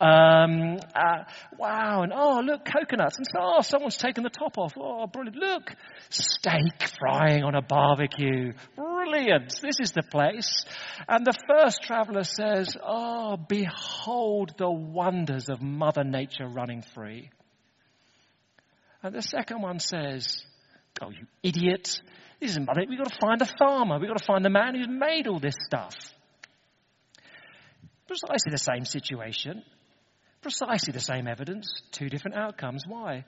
Um, 0.00 0.78
uh, 0.94 1.24
wow, 1.56 2.02
and 2.02 2.12
oh, 2.12 2.40
look, 2.44 2.64
coconuts. 2.64 3.16
And 3.16 3.26
oh, 3.38 3.62
someone's 3.62 3.96
taken 3.96 4.24
the 4.24 4.30
top 4.30 4.58
off. 4.58 4.74
Oh, 4.76 5.06
brilliant. 5.06 5.36
Look, 5.36 5.74
steak 6.10 6.90
frying 6.98 7.44
on 7.44 7.54
a 7.54 7.62
barbecue. 7.62 8.52
Brilliant. 8.76 9.58
This 9.62 9.76
is 9.80 9.92
the 9.92 10.02
place. 10.02 10.64
And 11.08 11.24
the 11.24 11.36
first 11.48 11.82
traveler 11.82 12.24
says, 12.24 12.76
oh, 12.84 13.36
behold 13.36 14.52
the 14.58 14.70
wonders 14.70 15.48
of 15.48 15.62
Mother 15.62 16.04
Nature 16.04 16.48
running 16.48 16.82
free. 16.94 17.30
And 19.02 19.14
the 19.14 19.22
second 19.22 19.62
one 19.62 19.78
says, 19.78 20.44
Oh, 21.00 21.10
you 21.10 21.26
idiot. 21.42 22.00
This 22.40 22.50
isn't 22.52 22.66
money. 22.66 22.86
We've 22.88 22.98
got 22.98 23.10
to 23.10 23.18
find 23.20 23.40
a 23.42 23.46
farmer. 23.58 23.98
We've 23.98 24.08
got 24.08 24.18
to 24.18 24.24
find 24.24 24.44
the 24.44 24.50
man 24.50 24.74
who's 24.74 24.88
made 24.88 25.26
all 25.26 25.38
this 25.38 25.56
stuff. 25.64 25.94
Precisely 28.06 28.50
the 28.50 28.58
same 28.58 28.84
situation. 28.84 29.62
Precisely 30.42 30.92
the 30.92 31.00
same 31.00 31.28
evidence. 31.28 31.82
Two 31.92 32.08
different 32.08 32.36
outcomes. 32.36 32.84
Why? 32.86 33.24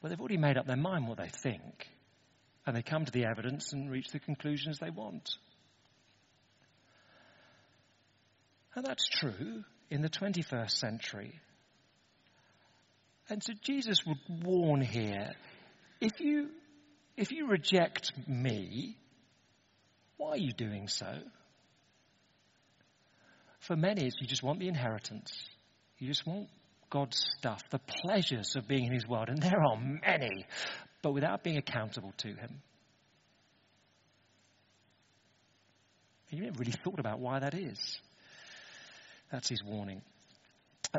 Well, 0.00 0.10
they've 0.10 0.20
already 0.20 0.36
made 0.36 0.56
up 0.56 0.66
their 0.66 0.76
mind 0.76 1.08
what 1.08 1.18
they 1.18 1.28
think. 1.28 1.88
And 2.66 2.74
they 2.74 2.82
come 2.82 3.04
to 3.04 3.12
the 3.12 3.26
evidence 3.26 3.72
and 3.72 3.90
reach 3.90 4.08
the 4.08 4.20
conclusions 4.20 4.78
they 4.78 4.90
want. 4.90 5.36
And 8.74 8.84
that's 8.84 9.06
true 9.08 9.64
in 9.90 10.02
the 10.02 10.08
21st 10.08 10.70
century. 10.70 11.40
And 13.28 13.42
so 13.42 13.52
Jesus 13.62 14.04
would 14.06 14.18
warn 14.44 14.80
here 14.80 15.32
if 16.00 16.20
you, 16.20 16.50
if 17.16 17.32
you 17.32 17.46
reject 17.48 18.12
me, 18.28 18.96
why 20.16 20.30
are 20.30 20.36
you 20.36 20.52
doing 20.52 20.88
so? 20.88 21.18
For 23.60 23.76
many, 23.76 24.06
it's 24.06 24.16
you 24.20 24.26
just 24.26 24.42
want 24.42 24.58
the 24.58 24.68
inheritance. 24.68 25.32
You 25.98 26.08
just 26.08 26.26
want 26.26 26.48
God's 26.90 27.16
stuff, 27.38 27.62
the 27.70 27.80
pleasures 28.02 28.56
of 28.56 28.68
being 28.68 28.86
in 28.86 28.92
His 28.92 29.06
world. 29.06 29.28
And 29.28 29.40
there 29.40 29.60
are 29.64 29.76
many, 29.76 30.44
but 31.02 31.12
without 31.12 31.42
being 31.42 31.56
accountable 31.56 32.12
to 32.18 32.28
Him. 32.28 32.60
You 36.28 36.44
haven't 36.44 36.58
really 36.58 36.72
thought 36.72 36.98
about 36.98 37.20
why 37.20 37.38
that 37.38 37.54
is. 37.54 37.98
That's 39.32 39.48
His 39.48 39.62
warning. 39.64 40.02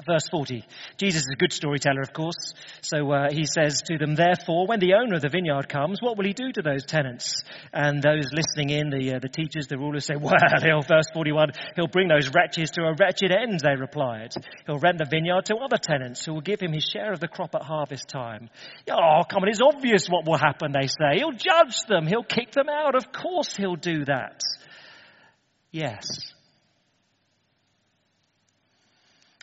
Verse 0.03 0.27
40. 0.29 0.65
Jesus 0.97 1.21
is 1.21 1.29
a 1.31 1.37
good 1.37 1.53
storyteller, 1.53 2.01
of 2.01 2.11
course. 2.11 2.53
So 2.81 3.11
uh, 3.11 3.31
he 3.31 3.45
says 3.45 3.81
to 3.85 3.97
them, 3.97 4.15
Therefore, 4.15 4.67
when 4.67 4.79
the 4.79 4.95
owner 4.95 5.15
of 5.15 5.21
the 5.21 5.29
vineyard 5.29 5.69
comes, 5.69 6.01
what 6.01 6.17
will 6.17 6.25
he 6.25 6.33
do 6.33 6.51
to 6.51 6.61
those 6.61 6.85
tenants? 6.85 7.43
And 7.71 8.01
those 8.01 8.25
listening 8.33 8.71
in, 8.71 8.89
the, 8.89 9.15
uh, 9.15 9.19
the 9.19 9.29
teachers, 9.29 9.67
the 9.67 9.77
rulers 9.77 10.05
say, 10.05 10.15
Well, 10.19 10.35
he'll, 10.61 10.81
verse 10.81 11.07
41, 11.13 11.51
he'll 11.75 11.87
bring 11.87 12.09
those 12.09 12.29
wretches 12.33 12.71
to 12.71 12.81
a 12.81 12.93
wretched 12.99 13.31
end, 13.31 13.61
they 13.61 13.75
replied. 13.79 14.33
He'll 14.65 14.79
rent 14.79 14.97
the 14.97 15.07
vineyard 15.09 15.45
to 15.45 15.55
other 15.55 15.77
tenants 15.81 16.25
who 16.25 16.33
will 16.33 16.41
give 16.41 16.59
him 16.59 16.73
his 16.73 16.83
share 16.83 17.13
of 17.13 17.21
the 17.21 17.29
crop 17.29 17.55
at 17.55 17.61
harvest 17.61 18.09
time. 18.09 18.49
Oh, 18.91 19.23
come 19.29 19.43
on, 19.43 19.49
it's 19.49 19.61
obvious 19.61 20.07
what 20.07 20.25
will 20.25 20.37
happen, 20.37 20.73
they 20.73 20.87
say. 20.87 21.19
He'll 21.19 21.31
judge 21.31 21.83
them, 21.87 22.05
he'll 22.05 22.23
kick 22.23 22.51
them 22.51 22.67
out. 22.69 22.95
Of 22.95 23.13
course 23.13 23.55
he'll 23.55 23.75
do 23.75 24.03
that. 24.05 24.41
Yes. 25.71 26.34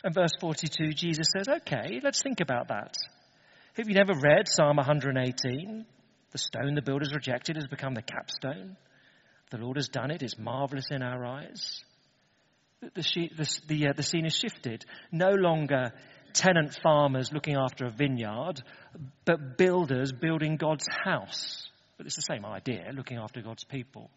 And 0.03 0.13
verse 0.13 0.31
42, 0.39 0.93
Jesus 0.93 1.27
says, 1.35 1.47
okay, 1.47 2.01
let's 2.03 2.21
think 2.21 2.41
about 2.41 2.67
that. 2.67 2.95
Have 3.75 3.87
you 3.87 3.95
never 3.95 4.13
read 4.13 4.47
Psalm 4.47 4.75
118? 4.75 5.85
The 6.31 6.37
stone 6.37 6.75
the 6.75 6.81
builders 6.81 7.13
rejected 7.13 7.55
has 7.55 7.67
become 7.67 7.93
the 7.93 8.01
capstone. 8.01 8.75
The 9.51 9.57
Lord 9.57 9.77
has 9.77 9.87
done 9.87 10.11
it. 10.11 10.21
It's 10.21 10.37
marvelous 10.37 10.91
in 10.91 11.01
our 11.01 11.25
eyes. 11.25 11.83
The, 12.81 12.89
the, 12.95 13.59
the, 13.67 13.87
uh, 13.87 13.93
the 13.95 14.03
scene 14.03 14.25
is 14.25 14.35
shifted. 14.35 14.83
No 15.11 15.29
longer 15.29 15.93
tenant 16.33 16.77
farmers 16.83 17.31
looking 17.31 17.55
after 17.55 17.85
a 17.85 17.91
vineyard, 17.91 18.61
but 19.25 19.57
builders 19.57 20.11
building 20.11 20.57
God's 20.57 20.87
house. 21.05 21.69
But 21.97 22.07
it's 22.07 22.15
the 22.15 22.23
same 22.23 22.45
idea, 22.45 22.89
looking 22.93 23.17
after 23.17 23.41
God's 23.41 23.63
people. 23.63 24.09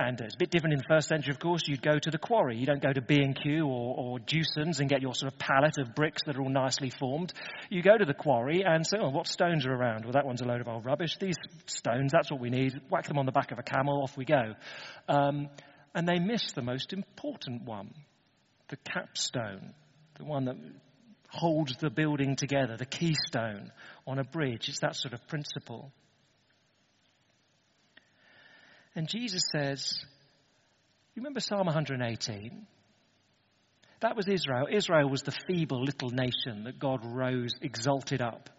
And 0.00 0.20
it's 0.20 0.36
a 0.36 0.38
bit 0.38 0.52
different 0.52 0.74
in 0.74 0.78
the 0.78 0.84
first 0.88 1.08
century, 1.08 1.32
of 1.32 1.40
course. 1.40 1.62
You'd 1.66 1.82
go 1.82 1.98
to 1.98 2.10
the 2.12 2.18
quarry. 2.18 2.56
You 2.56 2.66
don't 2.66 2.80
go 2.80 2.92
to 2.92 3.00
B&Q 3.00 3.66
or, 3.66 3.96
or 3.98 4.18
Jewson's 4.20 4.78
and 4.78 4.88
get 4.88 5.02
your 5.02 5.12
sort 5.12 5.32
of 5.32 5.40
pallet 5.40 5.76
of 5.76 5.92
bricks 5.96 6.22
that 6.26 6.36
are 6.36 6.40
all 6.40 6.48
nicely 6.48 6.88
formed. 6.88 7.32
You 7.68 7.82
go 7.82 7.98
to 7.98 8.04
the 8.04 8.14
quarry 8.14 8.62
and 8.64 8.86
say, 8.86 8.98
oh, 9.00 9.08
what 9.08 9.26
stones 9.26 9.66
are 9.66 9.72
around? 9.72 10.04
Well, 10.04 10.12
that 10.12 10.24
one's 10.24 10.40
a 10.40 10.44
load 10.44 10.60
of 10.60 10.68
old 10.68 10.84
rubbish. 10.84 11.16
These 11.18 11.34
stones, 11.66 12.12
that's 12.12 12.30
what 12.30 12.40
we 12.40 12.48
need. 12.48 12.80
Whack 12.88 13.08
them 13.08 13.18
on 13.18 13.26
the 13.26 13.32
back 13.32 13.50
of 13.50 13.58
a 13.58 13.64
camel, 13.64 14.04
off 14.04 14.16
we 14.16 14.24
go. 14.24 14.54
Um, 15.08 15.48
and 15.96 16.06
they 16.06 16.20
miss 16.20 16.52
the 16.52 16.62
most 16.62 16.92
important 16.92 17.64
one, 17.64 17.92
the 18.68 18.76
capstone, 18.76 19.74
the 20.16 20.24
one 20.24 20.44
that 20.44 20.56
holds 21.28 21.76
the 21.78 21.90
building 21.90 22.36
together, 22.36 22.76
the 22.76 22.86
keystone 22.86 23.72
on 24.06 24.20
a 24.20 24.24
bridge. 24.24 24.68
It's 24.68 24.80
that 24.80 24.94
sort 24.94 25.12
of 25.12 25.26
principle. 25.26 25.90
And 28.94 29.08
Jesus 29.08 29.42
says, 29.52 30.04
You 31.14 31.20
remember 31.20 31.40
Psalm 31.40 31.66
118? 31.66 32.66
That 34.00 34.16
was 34.16 34.28
Israel. 34.28 34.68
Israel 34.70 35.08
was 35.08 35.22
the 35.22 35.36
feeble 35.46 35.82
little 35.82 36.10
nation 36.10 36.64
that 36.64 36.78
God 36.78 37.00
rose, 37.04 37.52
exalted 37.60 38.22
up, 38.22 38.50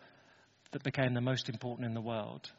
that 0.71 0.83
became 0.83 1.13
the 1.13 1.21
most 1.21 1.49
important 1.49 1.87
in 1.87 1.93
the 1.93 2.01
world. 2.01 2.51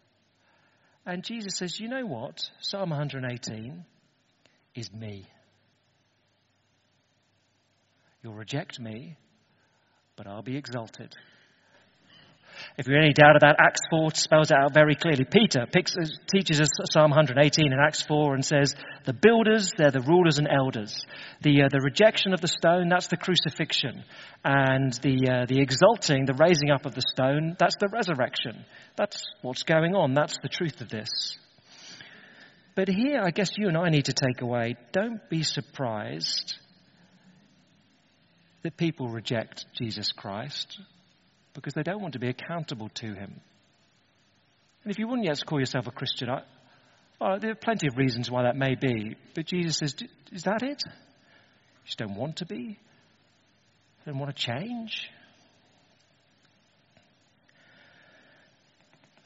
And 1.06 1.24
Jesus 1.24 1.56
says, 1.56 1.78
You 1.78 1.88
know 1.88 2.06
what? 2.06 2.40
Psalm 2.60 2.90
118 2.90 3.84
is 4.74 4.92
me. 4.92 5.26
You'll 8.22 8.34
reject 8.34 8.78
me, 8.78 9.16
but 10.16 10.26
I'll 10.26 10.42
be 10.42 10.56
exalted. 10.56 11.14
If 12.78 12.86
you're 12.86 13.00
any 13.00 13.12
doubt 13.12 13.36
about 13.36 13.56
Acts 13.58 13.80
4 13.90 14.10
spells 14.14 14.50
it 14.50 14.56
out 14.56 14.74
very 14.74 14.94
clearly. 14.94 15.24
Peter 15.24 15.66
picks, 15.70 15.94
teaches 16.32 16.60
us 16.60 16.68
Psalm 16.92 17.10
118 17.10 17.72
in 17.72 17.78
Acts 17.78 18.02
4 18.02 18.34
and 18.34 18.44
says, 18.44 18.74
the 19.04 19.12
builders, 19.12 19.72
they're 19.76 19.90
the 19.90 20.00
rulers 20.00 20.38
and 20.38 20.48
elders. 20.48 21.04
The, 21.42 21.62
uh, 21.62 21.68
the 21.70 21.80
rejection 21.80 22.32
of 22.32 22.40
the 22.40 22.48
stone, 22.48 22.88
that's 22.88 23.08
the 23.08 23.16
crucifixion. 23.16 24.04
And 24.44 24.92
the, 25.02 25.28
uh, 25.30 25.46
the 25.46 25.60
exalting, 25.60 26.26
the 26.26 26.34
raising 26.34 26.70
up 26.70 26.86
of 26.86 26.94
the 26.94 27.02
stone, 27.02 27.56
that's 27.58 27.76
the 27.80 27.88
resurrection. 27.88 28.64
That's 28.96 29.22
what's 29.42 29.62
going 29.62 29.94
on. 29.94 30.14
That's 30.14 30.36
the 30.42 30.48
truth 30.48 30.80
of 30.80 30.88
this. 30.88 31.38
But 32.74 32.88
here, 32.88 33.20
I 33.22 33.30
guess 33.30 33.50
you 33.58 33.68
and 33.68 33.76
I 33.76 33.90
need 33.90 34.06
to 34.06 34.12
take 34.12 34.40
away, 34.42 34.76
don't 34.92 35.20
be 35.28 35.42
surprised 35.42 36.54
that 38.62 38.76
people 38.76 39.08
reject 39.08 39.66
Jesus 39.74 40.12
Christ 40.12 40.78
because 41.54 41.74
they 41.74 41.82
don't 41.82 42.00
want 42.00 42.14
to 42.14 42.18
be 42.18 42.28
accountable 42.28 42.88
to 42.96 43.06
him. 43.06 43.40
And 44.82 44.90
if 44.90 44.98
you 44.98 45.06
wouldn't 45.06 45.26
yet 45.26 45.44
call 45.44 45.58
yourself 45.58 45.86
a 45.86 45.90
Christian, 45.90 46.30
I, 46.30 46.42
well, 47.20 47.38
there 47.38 47.50
are 47.50 47.56
plenty 47.56 47.86
of 47.86 47.96
reasons 47.96 48.30
why 48.30 48.44
that 48.44 48.56
may 48.56 48.74
be. 48.74 49.16
But 49.34 49.46
Jesus 49.46 49.78
says, 49.78 49.94
Is 50.32 50.44
that 50.44 50.62
it? 50.62 50.82
You 50.86 51.86
just 51.86 51.98
don't 51.98 52.16
want 52.16 52.36
to 52.36 52.46
be? 52.46 52.78
Don't 54.06 54.18
want 54.18 54.34
to 54.34 54.42
change? 54.42 55.10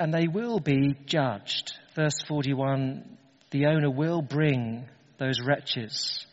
And 0.01 0.13
they 0.13 0.27
will 0.27 0.59
be 0.59 0.97
judged. 1.07 1.75
Verse 1.95 2.21
41 2.27 3.15
the 3.55 3.67
owner 3.67 3.89
will 3.89 4.21
bring 4.21 4.89
those 5.19 5.41
wretches 5.41 6.27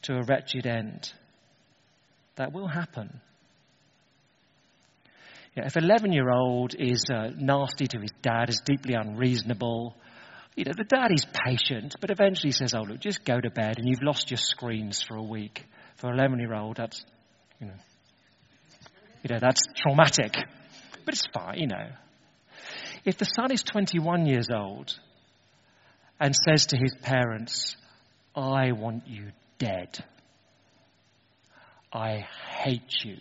to 0.00 0.14
a 0.14 0.22
wretched 0.22 0.66
end. 0.66 1.12
That 2.36 2.54
will 2.54 2.66
happen. 2.66 3.20
Know, 5.56 5.64
if 5.66 5.76
an 5.76 5.84
11 5.84 6.12
year 6.12 6.30
old 6.30 6.74
is 6.78 7.04
uh, 7.12 7.28
nasty 7.36 7.86
to 7.88 8.00
his 8.00 8.12
dad, 8.22 8.48
is 8.48 8.62
deeply 8.64 8.94
unreasonable, 8.94 9.94
you 10.54 10.64
know, 10.64 10.72
the 10.76 10.84
daddy's 10.84 11.26
patient, 11.46 11.94
but 12.00 12.10
eventually 12.10 12.52
says, 12.52 12.74
oh, 12.74 12.82
look, 12.82 13.00
just 13.00 13.24
go 13.24 13.40
to 13.40 13.50
bed 13.50 13.78
and 13.78 13.88
you've 13.88 14.02
lost 14.02 14.30
your 14.30 14.38
screens 14.38 15.02
for 15.02 15.16
a 15.16 15.22
week. 15.22 15.66
For 15.96 16.10
an 16.10 16.18
11 16.18 16.40
year 16.40 16.54
old, 16.54 16.76
that's, 16.76 17.04
you 17.60 17.66
know, 17.66 17.74
you 19.22 19.34
know, 19.34 19.38
that's 19.40 19.62
traumatic. 19.76 20.34
But 21.04 21.14
it's 21.14 21.26
fine, 21.32 21.58
you 21.58 21.66
know. 21.66 21.90
If 23.04 23.18
the 23.18 23.24
son 23.24 23.50
is 23.52 23.62
21 23.62 24.26
years 24.26 24.48
old 24.54 24.98
and 26.20 26.34
says 26.34 26.66
to 26.66 26.76
his 26.76 26.94
parents, 27.02 27.76
I 28.34 28.72
want 28.72 29.06
you 29.06 29.32
dead. 29.58 30.04
I 31.92 32.26
hate 32.48 33.04
you 33.04 33.16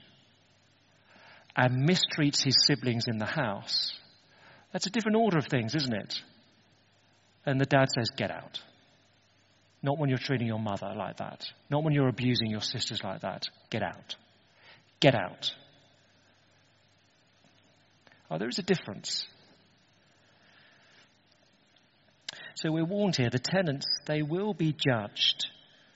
and 1.55 1.87
mistreats 1.87 2.43
his 2.43 2.55
siblings 2.65 3.05
in 3.07 3.17
the 3.17 3.25
house, 3.25 3.93
that's 4.71 4.87
a 4.87 4.91
different 4.91 5.17
order 5.17 5.37
of 5.37 5.47
things, 5.47 5.75
isn't 5.75 5.93
it? 5.93 6.21
And 7.45 7.59
the 7.59 7.65
dad 7.65 7.87
says, 7.93 8.09
Get 8.15 8.31
out. 8.31 8.61
Not 9.83 9.97
when 9.97 10.09
you're 10.09 10.19
treating 10.19 10.47
your 10.47 10.59
mother 10.59 10.93
like 10.95 11.17
that. 11.17 11.43
Not 11.69 11.83
when 11.83 11.93
you're 11.93 12.07
abusing 12.07 12.51
your 12.51 12.61
sisters 12.61 13.03
like 13.03 13.21
that. 13.21 13.47
Get 13.69 13.81
out. 13.81 14.15
Get 14.99 15.15
out. 15.15 15.51
Oh, 18.29 18.37
there 18.37 18.47
is 18.47 18.59
a 18.59 18.63
difference. 18.63 19.25
So 22.55 22.71
we're 22.71 22.85
warned 22.85 23.15
here 23.15 23.29
the 23.31 23.39
tenants, 23.39 23.87
they 24.05 24.21
will 24.21 24.53
be 24.53 24.71
judged 24.73 25.47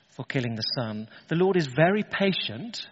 for 0.09 0.25
killing 0.25 0.55
the 0.55 0.63
son. 0.75 1.07
The 1.27 1.35
Lord 1.35 1.55
is 1.55 1.67
very 1.67 2.03
patient 2.03 2.87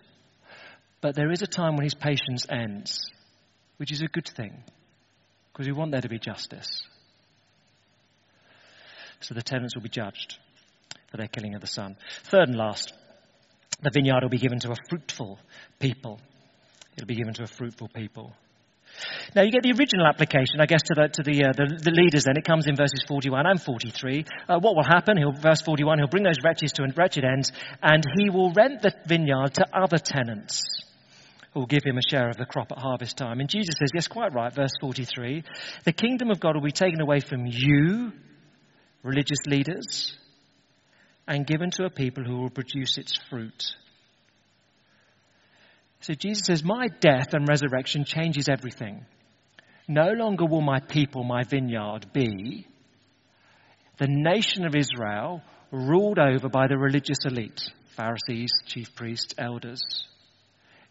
but 1.04 1.16
there 1.16 1.34
is 1.34 1.42
a 1.42 1.48
time 1.48 1.76
when 1.76 1.84
his 1.84 1.94
patience 1.94 2.46
ends, 2.50 3.12
which 3.76 3.92
is 3.92 4.02
a 4.02 4.08
good 4.08 4.26
thing, 4.26 4.64
because 5.52 5.68
we 5.68 5.74
want 5.74 5.92
there 5.92 6.00
to 6.00 6.08
be 6.08 6.18
justice. 6.18 6.82
So 9.20 9.34
the 9.34 9.42
tenants 9.42 9.76
will 9.76 9.84
be 9.84 9.90
judged 9.90 10.38
for 11.12 11.18
their 11.18 11.28
killing 11.28 11.56
of 11.56 11.62
the 11.62 11.68
son. 11.68 11.98
Third 12.24 12.48
and 12.48 12.58
last, 12.58 12.94
the 13.82 13.92
vineyard 13.94 14.24
will 14.24 14.30
be 14.30 14.38
given 14.38 14.60
to 14.60 14.72
a 14.72 14.76
fruitful 14.90 15.40
people. 15.78 16.22
It'll 16.96 17.06
be 17.06 17.16
given 17.16 17.34
to 17.34 17.44
a 17.44 17.48
fruitful 17.48 17.90
people. 17.90 18.32
Now 19.36 19.42
you 19.42 19.52
get 19.52 19.64
the 19.64 19.74
original 19.78 20.08
application, 20.08 20.62
I 20.62 20.68
guess, 20.68 20.84
to 20.84 20.94
the 20.96 21.10
to 21.10 21.24
the, 21.24 21.46
uh, 21.46 21.52
the, 21.52 21.82
the, 21.84 21.92
leaders. 21.92 22.24
Then 22.24 22.38
it 22.38 22.46
comes 22.46 22.68
in 22.68 22.78
verses 22.78 23.04
41 23.10 23.46
and 23.46 23.62
43. 23.62 24.26
Uh, 24.48 24.60
what 24.60 24.76
will 24.76 24.86
happen? 24.86 25.18
He'll, 25.18 25.34
verse 25.34 25.62
41, 25.64 25.98
he'll 25.98 26.08
bring 26.08 26.24
those 26.24 26.40
wretches 26.46 26.72
to 26.74 26.84
a 26.84 26.88
wretched 26.96 27.26
end, 27.26 27.52
and 27.82 28.04
he 28.18 28.30
will 28.30 28.54
rent 28.54 28.84
the 28.84 28.94
vineyard 29.06 29.56
to 29.56 29.66
other 29.74 29.98
tenants 29.98 30.83
will 31.56 31.66
give 31.66 31.84
him 31.84 31.98
a 31.98 32.10
share 32.10 32.30
of 32.30 32.38
the 32.38 32.46
crop 32.46 32.72
at 32.72 32.80
harvest 32.80 33.18
time. 33.18 33.40
And 33.40 33.50
Jesus 33.50 33.76
says, 33.80 33.90
yes, 33.94 34.08
quite 34.08 34.34
right, 34.34 34.54
verse 34.54 34.74
43 34.80 35.44
the 35.86 35.94
kingdom 35.94 36.32
of 36.32 36.40
God 36.40 36.56
will 36.56 36.64
be 36.64 36.72
taken 36.72 37.02
away 37.02 37.20
from 37.20 37.46
you, 37.46 38.12
religious 39.04 39.46
leaders, 39.46 40.18
and 41.28 41.46
given 41.46 41.72
to 41.72 41.86
a 41.86 41.90
people 41.90 42.24
who 42.24 42.38
will 42.38 42.50
produce 42.50 42.98
its 42.98 43.14
fruit. 43.30 43.64
So 46.02 46.14
Jesus 46.14 46.48
says, 46.48 46.64
My 46.64 46.88
death 47.00 47.34
and 47.34 47.48
resurrection 47.48 48.04
changes 48.04 48.50
everything. 48.50 49.06
No 49.88 50.12
longer 50.12 50.46
will 50.46 50.62
my 50.62 50.80
people, 50.80 51.24
my 51.24 51.44
vineyard, 51.44 52.08
be 52.14 52.68
the 53.98 54.08
nation 54.08 54.66
of 54.66 54.76
Israel 54.76 55.42
ruled 55.72 56.20
over 56.20 56.50
by 56.50 56.68
the 56.68 56.78
religious 56.78 57.20
elite 57.26 57.62
Pharisees, 57.96 58.50
chief 58.66 58.96
priests, 58.96 59.36
elders. 59.38 59.82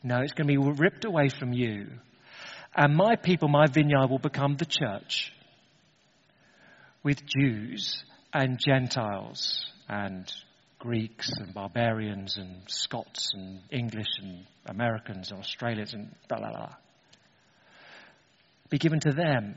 No, 0.03 0.21
it's 0.21 0.33
going 0.33 0.49
to 0.49 0.53
be 0.53 0.81
ripped 0.81 1.05
away 1.05 1.29
from 1.29 1.53
you. 1.53 1.87
And 2.75 2.97
my 2.97 3.17
people, 3.17 3.49
my 3.49 3.67
vineyard, 3.67 4.09
will 4.09 4.19
become 4.19 4.57
the 4.57 4.67
church 4.67 5.33
with 7.03 7.21
Jews 7.27 8.03
and 8.33 8.59
Gentiles 8.59 9.65
and 9.89 10.31
Greeks 10.79 11.31
and 11.39 11.55
barbarians 11.55 12.37
and 12.37 12.63
Scots 12.67 13.31
and 13.35 13.61
English 13.71 14.09
and 14.21 14.45
Americans 14.67 15.31
and 15.31 15.41
Australians 15.41 15.95
and 15.95 16.15
blah, 16.29 16.39
blah, 16.39 16.51
blah. 16.51 16.75
Be 18.71 18.79
given 18.79 19.01
to 19.01 19.13
them, 19.13 19.55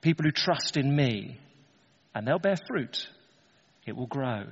people 0.00 0.24
who 0.24 0.32
trust 0.32 0.76
in 0.76 0.96
me, 0.96 1.38
and 2.14 2.26
they'll 2.26 2.38
bear 2.38 2.56
fruit. 2.66 3.06
It 3.86 3.94
will 3.94 4.06
grow. 4.06 4.44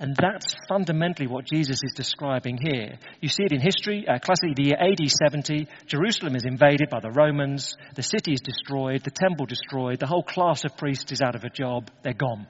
And 0.00 0.16
that's 0.16 0.56
fundamentally 0.68 1.28
what 1.28 1.46
Jesus 1.46 1.80
is 1.84 1.92
describing 1.94 2.58
here. 2.60 2.98
You 3.20 3.28
see 3.28 3.44
it 3.44 3.52
in 3.52 3.60
history. 3.60 4.04
Uh, 4.08 4.18
classically, 4.18 4.54
the 4.56 4.64
year 4.64 4.76
AD 4.78 5.08
70, 5.08 5.68
Jerusalem 5.86 6.34
is 6.34 6.44
invaded 6.44 6.90
by 6.90 6.98
the 7.00 7.12
Romans. 7.12 7.76
The 7.94 8.02
city 8.02 8.32
is 8.32 8.40
destroyed. 8.40 9.04
The 9.04 9.12
temple 9.12 9.46
destroyed. 9.46 10.00
The 10.00 10.08
whole 10.08 10.24
class 10.24 10.64
of 10.64 10.76
priests 10.76 11.12
is 11.12 11.22
out 11.22 11.36
of 11.36 11.44
a 11.44 11.48
job. 11.48 11.90
They're 12.02 12.12
gone. 12.12 12.48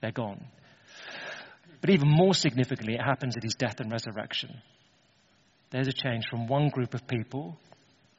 They're 0.00 0.10
gone. 0.10 0.44
But 1.80 1.90
even 1.90 2.08
more 2.08 2.34
significantly, 2.34 2.94
it 2.94 3.04
happens 3.04 3.36
at 3.36 3.44
his 3.44 3.54
death 3.54 3.78
and 3.78 3.92
resurrection. 3.92 4.50
There's 5.70 5.88
a 5.88 5.92
change 5.92 6.26
from 6.28 6.48
one 6.48 6.70
group 6.70 6.94
of 6.94 7.06
people 7.06 7.56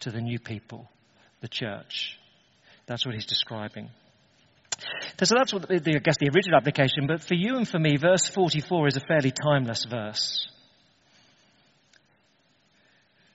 to 0.02 0.12
the 0.12 0.22
new 0.22 0.40
people, 0.40 0.90
the 1.42 1.48
church. 1.50 2.18
That's 2.86 3.06
what 3.06 3.16
he's 3.16 3.26
describing. 3.26 3.90
So 5.24 5.36
that's 5.36 5.54
what 5.54 5.68
the, 5.68 5.96
I 5.96 6.00
guess 6.00 6.18
the 6.20 6.30
original 6.34 6.58
application, 6.58 7.08
but 7.08 7.22
for 7.22 7.36
you 7.36 7.58
and 7.58 7.68
for 7.68 7.80
me, 7.80 7.98
verse 7.98 8.28
44 8.28 8.88
is 8.88 8.98
a 8.98 9.02
fairly 9.02 9.32
timeless 9.32 9.86
verse. 9.86 10.48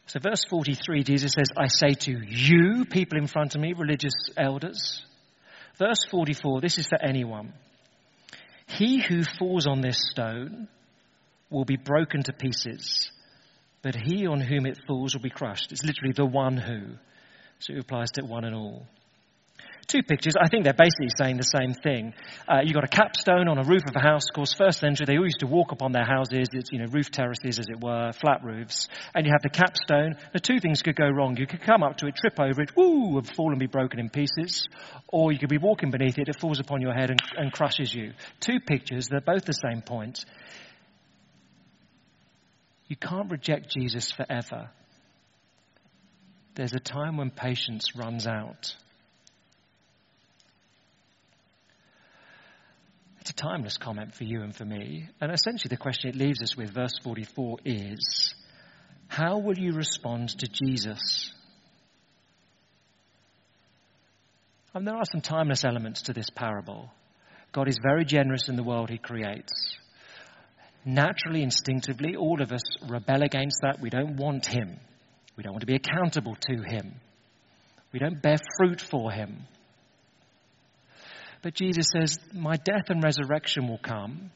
So, 0.07 0.19
verse 0.19 0.45
43, 0.51 1.05
Jesus 1.05 1.33
says, 1.33 1.47
I 1.57 1.69
say 1.69 1.95
to 1.95 2.21
you, 2.27 2.85
people 2.85 3.17
in 3.17 3.29
front 3.29 3.55
of 3.55 3.61
me, 3.61 3.75
religious 3.75 4.13
elders. 4.37 5.05
Verse 5.79 6.05
44, 6.11 6.61
this 6.61 6.79
is 6.79 6.89
for 6.89 7.01
anyone. 7.01 7.53
He 8.67 9.01
who 9.01 9.23
falls 9.23 9.67
on 9.69 9.81
this 9.81 9.99
stone 10.11 10.69
will 11.49 11.65
be 11.65 11.77
broken 11.77 12.25
to 12.25 12.33
pieces, 12.33 13.11
but 13.83 13.95
he 13.95 14.27
on 14.27 14.41
whom 14.41 14.67
it 14.67 14.81
falls 14.87 15.15
will 15.15 15.23
be 15.23 15.31
crushed. 15.31 15.71
It's 15.71 15.85
literally 15.85 16.13
the 16.13 16.27
one 16.27 16.57
who. 16.57 16.97
So 17.61 17.73
it 17.73 17.79
applies 17.79 18.11
to 18.13 18.25
one 18.25 18.45
and 18.45 18.55
all 18.55 18.87
two 19.91 20.03
pictures. 20.03 20.35
I 20.41 20.49
think 20.49 20.65
they're 20.65 20.73
basically 20.73 21.11
saying 21.17 21.37
the 21.37 21.43
same 21.43 21.75
thing. 21.75 22.15
Uh, 22.49 22.61
you've 22.63 22.75
got 22.75 22.85
a 22.85 22.89
capstone 22.89 23.49
on 23.49 23.59
a 23.59 23.65
roof 23.65 23.83
of 23.89 23.97
a 23.97 24.01
house. 24.01 24.23
Of 24.31 24.35
course, 24.35 24.55
first 24.55 24.79
century, 24.79 25.07
they 25.07 25.17
all 25.17 25.25
used 25.25 25.41
to 25.41 25.47
walk 25.47 25.73
upon 25.73 25.93
their 25.93 26.05
houses. 26.05 26.49
It's, 26.53 26.71
you 26.73 26.79
know, 26.79 26.87
roof 26.91 27.11
terraces, 27.11 27.59
as 27.59 27.69
it 27.69 27.81
were, 27.81 28.13
flat 28.13 28.45
roofs. 28.45 28.89
And 29.15 29.27
you 29.27 29.33
have 29.33 29.43
the 29.43 29.51
capstone. 29.51 30.17
The 30.33 30.41
two 30.41 30.61
things 30.61 30.83
could 30.83 30.97
go 30.97 31.09
wrong. 31.09 31.37
You 31.37 31.47
could 31.47 31.63
come 31.63 31.83
up 31.83 31.99
to 31.99 32.07
it, 32.07 32.17
trip 32.17 32.39
over 32.39 32.63
it, 32.63 32.77
woo, 32.77 33.19
and 33.19 33.29
fall 33.29 33.51
and 33.51 33.59
be 33.59 33.67
broken 33.67 33.99
in 33.99 34.11
pieces. 34.11 34.69
Or 35.09 35.33
you 35.33 35.39
could 35.39 35.49
be 35.49 35.59
walking 35.59 35.91
beneath 35.91 36.19
it, 36.19 36.29
it 36.29 36.41
falls 36.41 36.61
upon 36.61 36.81
your 36.81 36.95
head 36.95 37.11
and, 37.11 37.21
and 37.37 37.53
crushes 37.53 37.93
you. 37.95 38.13
Two 38.41 38.61
pictures, 38.61 39.09
they're 39.09 39.21
both 39.21 39.45
the 39.45 39.53
same 39.53 39.83
point. 39.83 40.25
You 42.87 42.97
can't 42.97 43.31
reject 43.31 43.71
Jesus 43.71 44.11
forever. 44.11 44.71
There's 46.57 46.75
a 46.75 46.81
time 46.81 47.17
when 47.17 47.31
patience 47.31 47.95
runs 47.97 48.27
out. 48.27 48.75
A 53.31 53.33
timeless 53.33 53.79
comment 53.79 54.13
for 54.13 54.25
you 54.25 54.43
and 54.43 54.55
for 54.55 54.65
me. 54.65 55.09
And 55.21 55.31
essentially, 55.31 55.69
the 55.69 55.77
question 55.77 56.11
it 56.11 56.17
leaves 56.17 56.43
us 56.43 56.57
with, 56.57 56.75
verse 56.75 56.99
44, 57.05 57.59
is 57.65 58.35
how 59.07 59.39
will 59.39 59.57
you 59.57 59.73
respond 59.73 60.31
to 60.31 60.49
Jesus? 60.49 61.33
And 64.75 64.85
there 64.85 64.97
are 64.97 65.05
some 65.05 65.21
timeless 65.21 65.65
elements 65.65 66.03
to 66.03 66.13
this 66.13 66.29
parable. 66.31 66.91
God 67.53 67.69
is 67.69 67.79
very 67.81 68.05
generous 68.05 68.49
in 68.49 68.57
the 68.57 68.65
world 68.65 68.91
he 68.91 68.99
creates. 68.99 69.53
Naturally, 70.85 71.45
instinctively, 71.45 72.17
all 72.17 72.43
of 72.43 72.51
us 72.51 72.63
rebel 72.89 73.23
against 73.23 73.61
that. 73.63 73.81
We 73.81 73.91
don't 73.91 74.17
want 74.17 74.47
him. 74.47 74.77
We 75.37 75.45
don't 75.45 75.53
want 75.53 75.61
to 75.61 75.67
be 75.67 75.77
accountable 75.77 76.35
to 76.35 76.63
him. 76.67 76.95
We 77.93 78.01
don't 78.01 78.23
bear 78.23 78.39
fruit 78.59 78.81
for 78.81 79.13
him. 79.13 79.47
But 81.43 81.55
Jesus 81.55 81.87
says, 81.93 82.19
My 82.35 82.57
death 82.57 82.89
and 82.89 83.03
resurrection 83.03 83.69
will 83.69 83.79
come. 83.79 84.31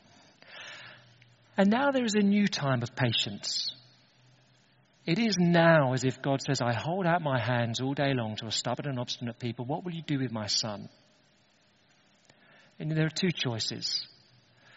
And 1.56 1.70
now 1.70 1.90
there 1.90 2.04
is 2.04 2.14
a 2.14 2.22
new 2.22 2.48
time 2.48 2.82
of 2.82 2.96
patience. 2.96 3.70
It 5.06 5.18
is 5.18 5.36
now 5.38 5.92
as 5.92 6.04
if 6.04 6.22
God 6.22 6.40
says, 6.40 6.62
I 6.62 6.72
hold 6.72 7.06
out 7.06 7.20
my 7.20 7.38
hands 7.38 7.80
all 7.80 7.92
day 7.92 8.14
long 8.14 8.36
to 8.36 8.46
a 8.46 8.50
stubborn 8.50 8.88
and 8.88 8.98
obstinate 8.98 9.38
people. 9.38 9.66
What 9.66 9.84
will 9.84 9.92
you 9.92 10.02
do 10.02 10.18
with 10.18 10.32
my 10.32 10.46
son? 10.46 10.88
And 12.78 12.90
there 12.90 13.06
are 13.06 13.10
two 13.10 13.30
choices 13.30 14.06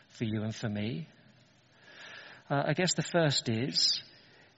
for 0.10 0.26
you 0.26 0.44
and 0.44 0.54
for 0.54 0.68
me. 0.68 1.08
Uh, 2.50 2.64
I 2.68 2.74
guess 2.74 2.94
the 2.94 3.04
first 3.04 3.50
is 3.50 4.02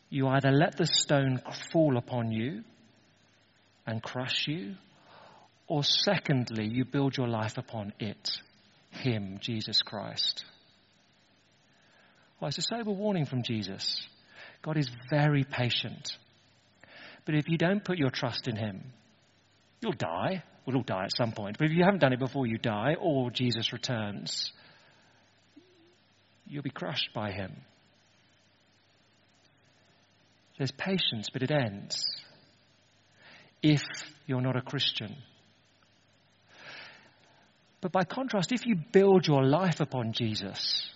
you 0.09 0.27
either 0.27 0.51
let 0.51 0.75
the 0.75 0.87
stone 0.87 1.39
fall 1.71 1.97
upon 1.97 2.31
you 2.31 2.63
and 3.85 4.01
crush 4.01 4.47
you, 4.47 4.75
or 5.69 5.83
secondly, 5.83 6.67
you 6.67 6.83
build 6.83 7.15
your 7.15 7.27
life 7.27 7.57
upon 7.57 7.93
it, 7.99 8.31
Him, 8.89 9.37
Jesus 9.39 9.83
Christ. 9.83 10.43
Well, 12.39 12.49
it's 12.49 12.57
a 12.57 12.63
sober 12.63 12.91
warning 12.91 13.25
from 13.25 13.43
Jesus. 13.43 14.01
God 14.63 14.77
is 14.77 14.89
very 15.11 15.43
patient. 15.43 16.17
But 17.23 17.35
if 17.35 17.47
you 17.47 17.57
don't 17.57 17.85
put 17.85 17.99
your 17.99 18.09
trust 18.09 18.47
in 18.47 18.55
Him, 18.55 18.83
you'll 19.79 19.93
die. 19.93 20.43
We'll 20.65 20.77
all 20.77 20.83
die 20.83 21.03
at 21.03 21.15
some 21.15 21.33
point. 21.33 21.59
But 21.59 21.65
if 21.65 21.73
you 21.73 21.83
haven't 21.83 21.99
done 21.99 22.13
it 22.13 22.19
before 22.19 22.47
you 22.47 22.57
die 22.57 22.95
or 22.99 23.29
Jesus 23.29 23.71
returns, 23.71 24.51
you'll 26.47 26.63
be 26.63 26.71
crushed 26.71 27.09
by 27.13 27.31
Him. 27.31 27.55
There's 30.57 30.71
patience, 30.71 31.29
but 31.31 31.43
it 31.43 31.51
ends. 31.51 32.03
If 33.61 33.83
you're 34.25 34.41
not 34.41 34.55
a 34.55 34.61
Christian. 34.61 35.15
But 37.81 37.91
by 37.91 38.03
contrast, 38.03 38.51
if 38.51 38.65
you 38.65 38.75
build 38.75 39.25
your 39.25 39.43
life 39.43 39.79
upon 39.79 40.11
Jesus, 40.13 40.89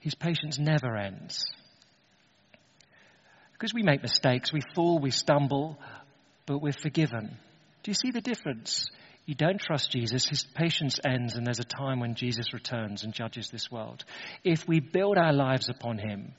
his 0.00 0.14
patience 0.14 0.58
never 0.58 0.96
ends. 0.96 1.44
Because 3.52 3.72
we 3.74 3.82
make 3.82 4.02
mistakes, 4.02 4.52
we 4.52 4.62
fall, 4.74 4.98
we 4.98 5.10
stumble, 5.10 5.78
but 6.46 6.58
we're 6.58 6.72
forgiven. 6.72 7.36
Do 7.82 7.90
you 7.90 7.94
see 7.94 8.10
the 8.10 8.20
difference? 8.20 8.86
You 9.26 9.34
don't 9.34 9.60
trust 9.60 9.92
Jesus, 9.92 10.26
his 10.26 10.44
patience 10.44 10.98
ends, 11.06 11.36
and 11.36 11.46
there's 11.46 11.60
a 11.60 11.64
time 11.64 12.00
when 12.00 12.14
Jesus 12.14 12.52
returns 12.52 13.04
and 13.04 13.12
judges 13.12 13.48
this 13.50 13.70
world. 13.70 14.04
If 14.42 14.66
we 14.66 14.80
build 14.80 15.18
our 15.18 15.32
lives 15.32 15.68
upon 15.68 15.98
him, 15.98 16.32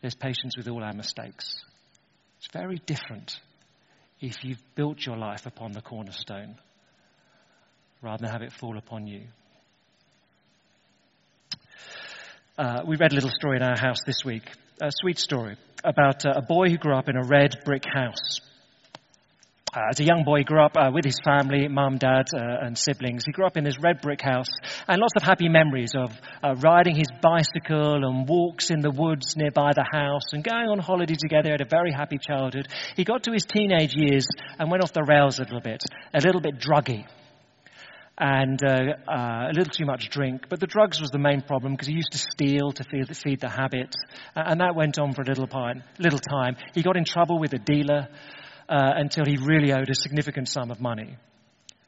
there's 0.00 0.14
patience 0.14 0.56
with 0.56 0.66
all 0.66 0.82
our 0.82 0.94
mistakes. 0.94 1.62
It's 2.38 2.48
very 2.52 2.80
different 2.84 3.38
if 4.20 4.42
you've 4.42 4.62
built 4.74 5.04
your 5.04 5.16
life 5.16 5.46
upon 5.46 5.72
the 5.72 5.82
cornerstone 5.82 6.56
rather 8.02 8.22
than 8.22 8.30
have 8.30 8.42
it 8.42 8.52
fall 8.52 8.76
upon 8.78 9.06
you. 9.06 9.22
Uh, 12.58 12.80
we 12.86 12.96
read 12.96 13.12
a 13.12 13.14
little 13.14 13.30
story 13.30 13.58
in 13.58 13.62
our 13.62 13.76
house 13.76 13.98
this 14.06 14.24
week, 14.24 14.44
a 14.80 14.90
sweet 14.90 15.18
story 15.18 15.56
about 15.84 16.24
uh, 16.24 16.32
a 16.36 16.42
boy 16.42 16.70
who 16.70 16.78
grew 16.78 16.96
up 16.96 17.08
in 17.08 17.16
a 17.16 17.22
red 17.22 17.54
brick 17.64 17.82
house. 17.84 18.40
Uh, 19.74 19.80
as 19.90 20.00
a 20.00 20.04
young 20.04 20.24
boy, 20.24 20.38
he 20.38 20.44
grew 20.44 20.64
up 20.64 20.74
uh, 20.74 20.90
with 20.90 21.04
his 21.04 21.20
family, 21.22 21.68
mum, 21.68 21.98
dad, 21.98 22.24
uh, 22.34 22.64
and 22.64 22.78
siblings. 22.78 23.24
He 23.26 23.32
grew 23.32 23.44
up 23.44 23.58
in 23.58 23.64
this 23.64 23.76
red 23.78 24.00
brick 24.00 24.22
house 24.22 24.48
and 24.88 24.98
lots 24.98 25.12
of 25.16 25.22
happy 25.22 25.50
memories 25.50 25.92
of 25.94 26.10
uh, 26.42 26.54
riding 26.54 26.96
his 26.96 27.08
bicycle 27.20 28.02
and 28.02 28.26
walks 28.26 28.70
in 28.70 28.80
the 28.80 28.90
woods 28.90 29.36
nearby 29.36 29.72
the 29.74 29.84
house 29.84 30.32
and 30.32 30.42
going 30.42 30.68
on 30.68 30.78
holiday 30.78 31.14
together. 31.14 31.48
He 31.48 31.52
had 31.52 31.60
a 31.60 31.68
very 31.68 31.92
happy 31.92 32.16
childhood. 32.16 32.68
He 32.96 33.04
got 33.04 33.24
to 33.24 33.32
his 33.32 33.44
teenage 33.44 33.94
years 33.94 34.26
and 34.58 34.70
went 34.70 34.82
off 34.82 34.94
the 34.94 35.04
rails 35.04 35.40
a 35.40 35.42
little 35.42 35.60
bit, 35.60 35.82
a 36.14 36.20
little 36.20 36.40
bit 36.40 36.58
druggy 36.58 37.04
and 38.18 38.62
uh, 38.64 38.94
uh, 39.06 39.48
a 39.50 39.52
little 39.52 39.72
too 39.72 39.84
much 39.84 40.08
drink. 40.08 40.46
But 40.48 40.60
the 40.60 40.66
drugs 40.66 41.00
was 41.00 41.10
the 41.10 41.18
main 41.18 41.42
problem 41.42 41.72
because 41.72 41.88
he 41.88 41.94
used 41.94 42.12
to 42.12 42.18
steal 42.18 42.72
to 42.72 42.84
feed, 42.84 43.14
feed 43.16 43.40
the 43.40 43.48
habit, 43.48 43.94
and 44.34 44.60
that 44.60 44.74
went 44.74 44.98
on 44.98 45.12
for 45.12 45.22
a 45.22 45.26
little, 45.26 45.46
pine, 45.46 45.84
little 45.98 46.18
time. 46.18 46.56
He 46.74 46.82
got 46.82 46.96
in 46.96 47.04
trouble 47.04 47.38
with 47.38 47.52
a 47.52 47.58
dealer 47.58 48.08
uh, 48.68 48.92
until 48.96 49.24
he 49.26 49.36
really 49.36 49.72
owed 49.72 49.90
a 49.90 49.94
significant 49.94 50.48
sum 50.48 50.70
of 50.70 50.80
money, 50.80 51.16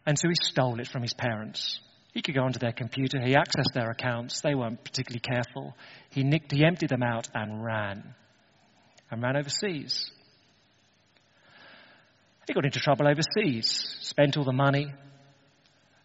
and 0.07 0.19
so 0.19 0.29
he 0.29 0.35
stole 0.43 0.81
it 0.81 0.89
from 0.89 1.03
his 1.03 1.15
parents. 1.15 1.81
He 2.13 2.23
could 2.23 2.35
go 2.35 2.43
onto 2.43 2.59
their 2.59 2.73
computer, 2.73 3.21
he 3.21 3.35
accessed 3.35 3.75
their 3.75 3.91
accounts. 3.91 4.41
They 4.41 4.55
weren't 4.55 4.83
particularly 4.83 5.21
careful. 5.21 5.77
He 6.11 6.25
nicked, 6.25 6.53
he 6.53 6.65
emptied 6.65 6.89
them 6.89 7.03
out 7.03 7.29
and 7.35 7.65
ran, 7.65 8.15
and 9.11 9.23
ran 9.23 9.37
overseas. 9.37 10.11
He 12.47 12.55
got 12.55 12.65
into 12.65 12.81
trouble 12.81 13.07
overseas, 13.07 13.99
spent 14.01 14.39
all 14.39 14.45
the 14.45 14.53
money, 14.53 14.91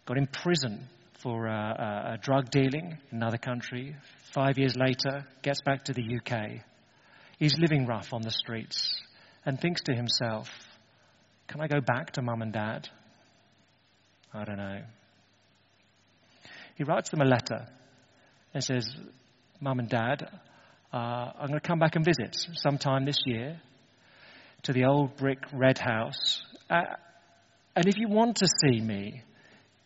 got 0.06 0.18
in 0.18 0.26
prison 0.26 0.88
for 1.20 1.48
uh, 1.48 1.72
uh, 1.72 2.16
drug 2.20 2.50
dealing 2.50 2.98
in 3.10 3.16
another 3.16 3.38
country. 3.38 3.96
Five 4.32 4.58
years 4.58 4.76
later, 4.76 5.26
gets 5.42 5.60
back 5.62 5.84
to 5.84 5.92
the 5.92 6.02
UK. 6.02 6.60
He's 7.38 7.54
living 7.58 7.86
rough 7.86 8.12
on 8.12 8.22
the 8.22 8.30
streets 8.30 9.00
and 9.44 9.60
thinks 9.60 9.82
to 9.82 9.94
himself, 9.94 10.48
Can 11.48 11.60
I 11.60 11.66
go 11.66 11.80
back 11.80 12.12
to 12.12 12.22
mum 12.22 12.42
and 12.42 12.52
dad? 12.52 12.88
I 14.32 14.44
don't 14.44 14.58
know. 14.58 14.82
He 16.74 16.84
writes 16.84 17.10
them 17.10 17.20
a 17.20 17.24
letter 17.24 17.68
and 18.52 18.62
says, 18.62 18.88
Mum 19.60 19.78
and 19.78 19.88
Dad, 19.88 20.28
uh, 20.92 20.96
I'm 20.96 21.48
going 21.48 21.60
to 21.60 21.66
come 21.66 21.78
back 21.78 21.96
and 21.96 22.04
visit 22.04 22.36
sometime 22.54 23.04
this 23.04 23.18
year 23.24 23.60
to 24.64 24.72
the 24.72 24.84
old 24.84 25.16
brick 25.16 25.38
red 25.52 25.78
house. 25.78 26.42
Uh, 26.68 26.82
and 27.76 27.86
if 27.86 27.96
you 27.96 28.08
want 28.08 28.36
to 28.36 28.48
see 28.64 28.80
me, 28.80 29.22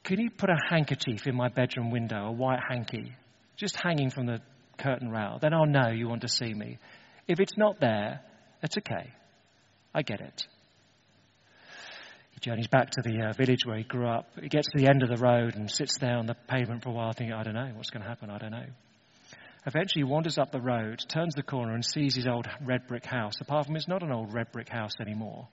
can 0.08 0.20
you 0.20 0.30
put 0.30 0.48
a 0.48 0.56
handkerchief 0.70 1.26
in 1.26 1.36
my 1.36 1.48
bedroom 1.48 1.90
window, 1.90 2.28
a 2.28 2.32
white 2.32 2.60
hanky, 2.66 3.14
just 3.58 3.76
hanging 3.76 4.08
from 4.08 4.24
the 4.24 4.40
curtain 4.78 5.10
rail? 5.10 5.38
Then 5.38 5.52
I'll 5.52 5.66
know 5.66 5.90
you 5.90 6.08
want 6.08 6.22
to 6.22 6.28
see 6.28 6.54
me. 6.54 6.78
If 7.26 7.40
it's 7.40 7.58
not 7.58 7.78
there, 7.78 8.22
it's 8.62 8.78
okay. 8.78 9.12
I 9.94 10.00
get 10.00 10.22
it. 10.22 10.46
He 12.30 12.40
journeys 12.40 12.68
back 12.68 12.88
to 12.92 13.02
the 13.02 13.22
uh, 13.22 13.32
village 13.34 13.66
where 13.66 13.76
he 13.76 13.84
grew 13.84 14.08
up. 14.08 14.30
He 14.40 14.48
gets 14.48 14.68
to 14.68 14.78
the 14.78 14.88
end 14.88 15.02
of 15.02 15.10
the 15.10 15.22
road 15.22 15.56
and 15.56 15.70
sits 15.70 15.98
there 15.98 16.16
on 16.16 16.24
the 16.24 16.36
pavement 16.48 16.84
for 16.84 16.88
a 16.88 16.92
while, 16.92 17.12
thinking, 17.12 17.34
I 17.34 17.42
don't 17.42 17.52
know 17.52 17.70
what's 17.74 17.90
going 17.90 18.02
to 18.02 18.08
happen. 18.08 18.30
I 18.30 18.38
don't 18.38 18.52
know. 18.52 18.66
Eventually, 19.66 20.00
he 20.00 20.10
wanders 20.10 20.38
up 20.38 20.52
the 20.52 20.60
road, 20.60 21.04
turns 21.06 21.34
the 21.34 21.42
corner, 21.42 21.74
and 21.74 21.84
sees 21.84 22.14
his 22.14 22.26
old 22.26 22.46
red 22.64 22.86
brick 22.86 23.04
house. 23.04 23.34
Apart 23.42 23.66
from 23.66 23.76
it's 23.76 23.86
not 23.86 24.02
an 24.02 24.10
old 24.10 24.32
red 24.32 24.52
brick 24.52 24.70
house 24.70 24.94
anymore 25.02 25.48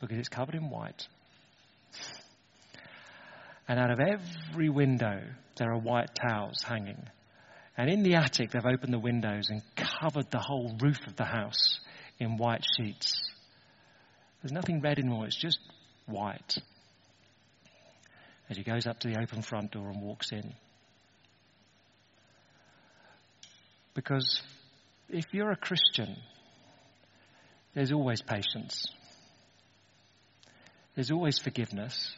because 0.00 0.16
it's 0.16 0.30
covered 0.30 0.54
in 0.54 0.70
white. 0.70 1.06
And 3.70 3.78
out 3.78 3.92
of 3.92 4.00
every 4.00 4.68
window, 4.68 5.22
there 5.54 5.70
are 5.70 5.78
white 5.78 6.10
towels 6.12 6.60
hanging. 6.60 7.06
And 7.76 7.88
in 7.88 8.02
the 8.02 8.16
attic, 8.16 8.50
they've 8.50 8.66
opened 8.66 8.92
the 8.92 8.98
windows 8.98 9.48
and 9.48 9.62
covered 9.76 10.28
the 10.28 10.40
whole 10.40 10.76
roof 10.82 10.98
of 11.06 11.14
the 11.14 11.24
house 11.24 11.78
in 12.18 12.36
white 12.36 12.64
sheets. 12.76 13.30
There's 14.42 14.50
nothing 14.50 14.80
red 14.80 14.98
anymore, 14.98 15.26
it's 15.26 15.40
just 15.40 15.60
white. 16.06 16.56
As 18.48 18.56
he 18.56 18.64
goes 18.64 18.88
up 18.88 18.98
to 18.98 19.08
the 19.08 19.20
open 19.22 19.40
front 19.40 19.70
door 19.70 19.88
and 19.88 20.02
walks 20.02 20.32
in. 20.32 20.52
Because 23.94 24.42
if 25.08 25.26
you're 25.30 25.52
a 25.52 25.56
Christian, 25.56 26.16
there's 27.74 27.92
always 27.92 28.20
patience. 28.20 28.84
There's 30.96 31.12
always 31.12 31.38
forgiveness, 31.38 32.16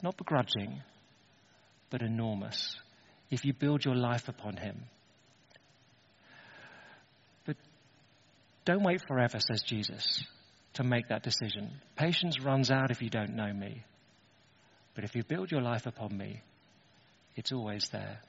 not 0.00 0.16
begrudging, 0.16 0.80
but 1.92 2.02
enormous, 2.02 2.74
if 3.30 3.44
you 3.44 3.52
build 3.52 3.84
your 3.84 3.94
life 3.94 4.28
upon 4.28 4.56
Him. 4.56 4.80
But 7.44 7.56
don't 8.64 8.82
wait 8.82 9.02
forever, 9.06 9.38
says 9.38 9.62
Jesus 9.62 10.24
to 10.74 10.84
make 10.84 11.08
that 11.08 11.22
decision. 11.22 11.70
Patience 11.96 12.40
runs 12.40 12.70
out 12.70 12.90
if 12.90 13.02
you 13.02 13.10
don't 13.10 13.36
know 13.36 13.52
me. 13.52 13.84
But 14.94 15.04
if 15.04 15.14
you 15.14 15.22
build 15.22 15.50
your 15.50 15.60
life 15.60 15.86
upon 15.86 16.16
me, 16.16 16.40
it's 17.36 17.52
always 17.52 17.88
there. 17.90 18.20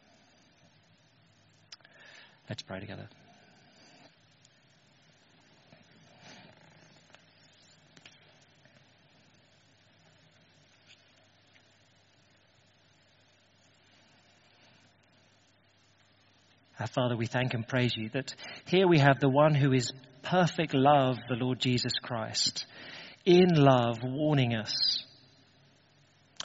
Let's 2.49 2.61
pray 2.63 2.81
together. 2.81 3.07
Our 16.79 16.87
Father, 16.87 17.15
we 17.15 17.27
thank 17.27 17.53
and 17.53 17.67
praise 17.67 17.95
you 17.95 18.09
that 18.13 18.33
here 18.65 18.87
we 18.87 18.97
have 18.97 19.19
the 19.19 19.29
one 19.29 19.53
who 19.53 19.73
is 19.73 19.91
perfect 20.23 20.73
love, 20.73 21.17
the 21.29 21.35
Lord 21.35 21.59
Jesus 21.59 21.93
Christ, 22.01 22.65
in 23.25 23.49
love, 23.53 23.99
warning 24.03 24.55
us. 24.55 24.73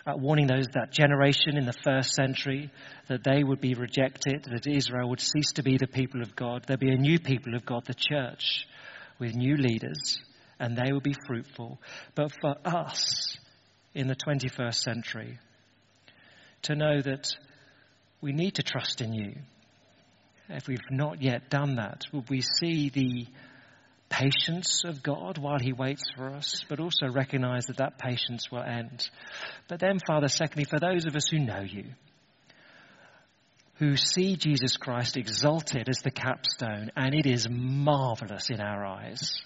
Uh, 0.06 0.16
warning 0.16 0.46
those 0.46 0.66
that 0.74 0.92
generation 0.92 1.56
in 1.56 1.64
the 1.64 1.72
first 1.72 2.14
century 2.14 2.70
that 3.08 3.24
they 3.24 3.42
would 3.42 3.60
be 3.60 3.74
rejected, 3.74 4.44
that 4.44 4.66
Israel 4.66 5.08
would 5.08 5.20
cease 5.20 5.52
to 5.54 5.62
be 5.62 5.76
the 5.76 5.86
people 5.86 6.22
of 6.22 6.36
God. 6.36 6.64
There'd 6.66 6.78
be 6.78 6.92
a 6.92 6.96
new 6.96 7.18
people 7.18 7.54
of 7.54 7.64
God, 7.66 7.84
the 7.86 7.94
church, 7.94 8.66
with 9.18 9.34
new 9.34 9.56
leaders, 9.56 10.18
and 10.58 10.76
they 10.76 10.92
would 10.92 11.02
be 11.02 11.16
fruitful. 11.26 11.80
But 12.14 12.32
for 12.40 12.54
us 12.64 13.38
in 13.94 14.06
the 14.06 14.16
21st 14.16 14.76
century, 14.76 15.38
to 16.62 16.74
know 16.74 17.00
that 17.00 17.28
we 18.20 18.32
need 18.32 18.54
to 18.56 18.62
trust 18.62 19.00
in 19.00 19.12
you. 19.14 19.34
If 20.48 20.66
we've 20.66 20.78
not 20.90 21.22
yet 21.22 21.50
done 21.50 21.76
that, 21.76 22.04
would 22.12 22.30
we 22.30 22.40
see 22.40 22.88
the 22.88 23.26
patience 24.08 24.84
of 24.84 25.02
God 25.02 25.38
while 25.38 25.58
He 25.58 25.72
waits 25.72 26.04
for 26.16 26.30
us, 26.30 26.64
but 26.68 26.80
also 26.80 27.08
recognize 27.08 27.66
that 27.66 27.76
that 27.76 27.98
patience 27.98 28.50
will 28.50 28.62
end. 28.62 29.08
But 29.68 29.80
then, 29.80 29.98
Father, 30.06 30.28
secondly, 30.28 30.64
for 30.64 30.78
those 30.78 31.04
of 31.04 31.14
us 31.14 31.28
who 31.30 31.38
know 31.38 31.60
you, 31.60 31.84
who 33.74 33.96
see 33.96 34.36
Jesus 34.36 34.76
Christ 34.76 35.16
exalted 35.16 35.88
as 35.88 35.98
the 35.98 36.10
capstone, 36.10 36.90
and 36.96 37.14
it 37.14 37.26
is 37.26 37.48
marvelous 37.48 38.50
in 38.50 38.60
our 38.60 38.84
eyes, 38.84 39.40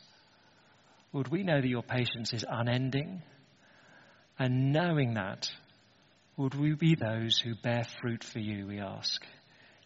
would 1.13 1.29
we 1.29 1.43
know 1.43 1.61
that 1.61 1.69
your 1.69 1.83
patience 1.83 2.33
is 2.33 2.45
unending? 2.49 3.23
And 4.39 4.73
knowing 4.73 5.15
that, 5.15 5.51
would 6.37 6.55
we 6.55 6.75
be 6.75 6.95
those 6.95 7.39
who 7.39 7.55
bear 7.55 7.85
fruit 8.01 8.25
for 8.25 8.39
you, 8.39 8.67
we 8.67 8.81
ask. 8.81 9.23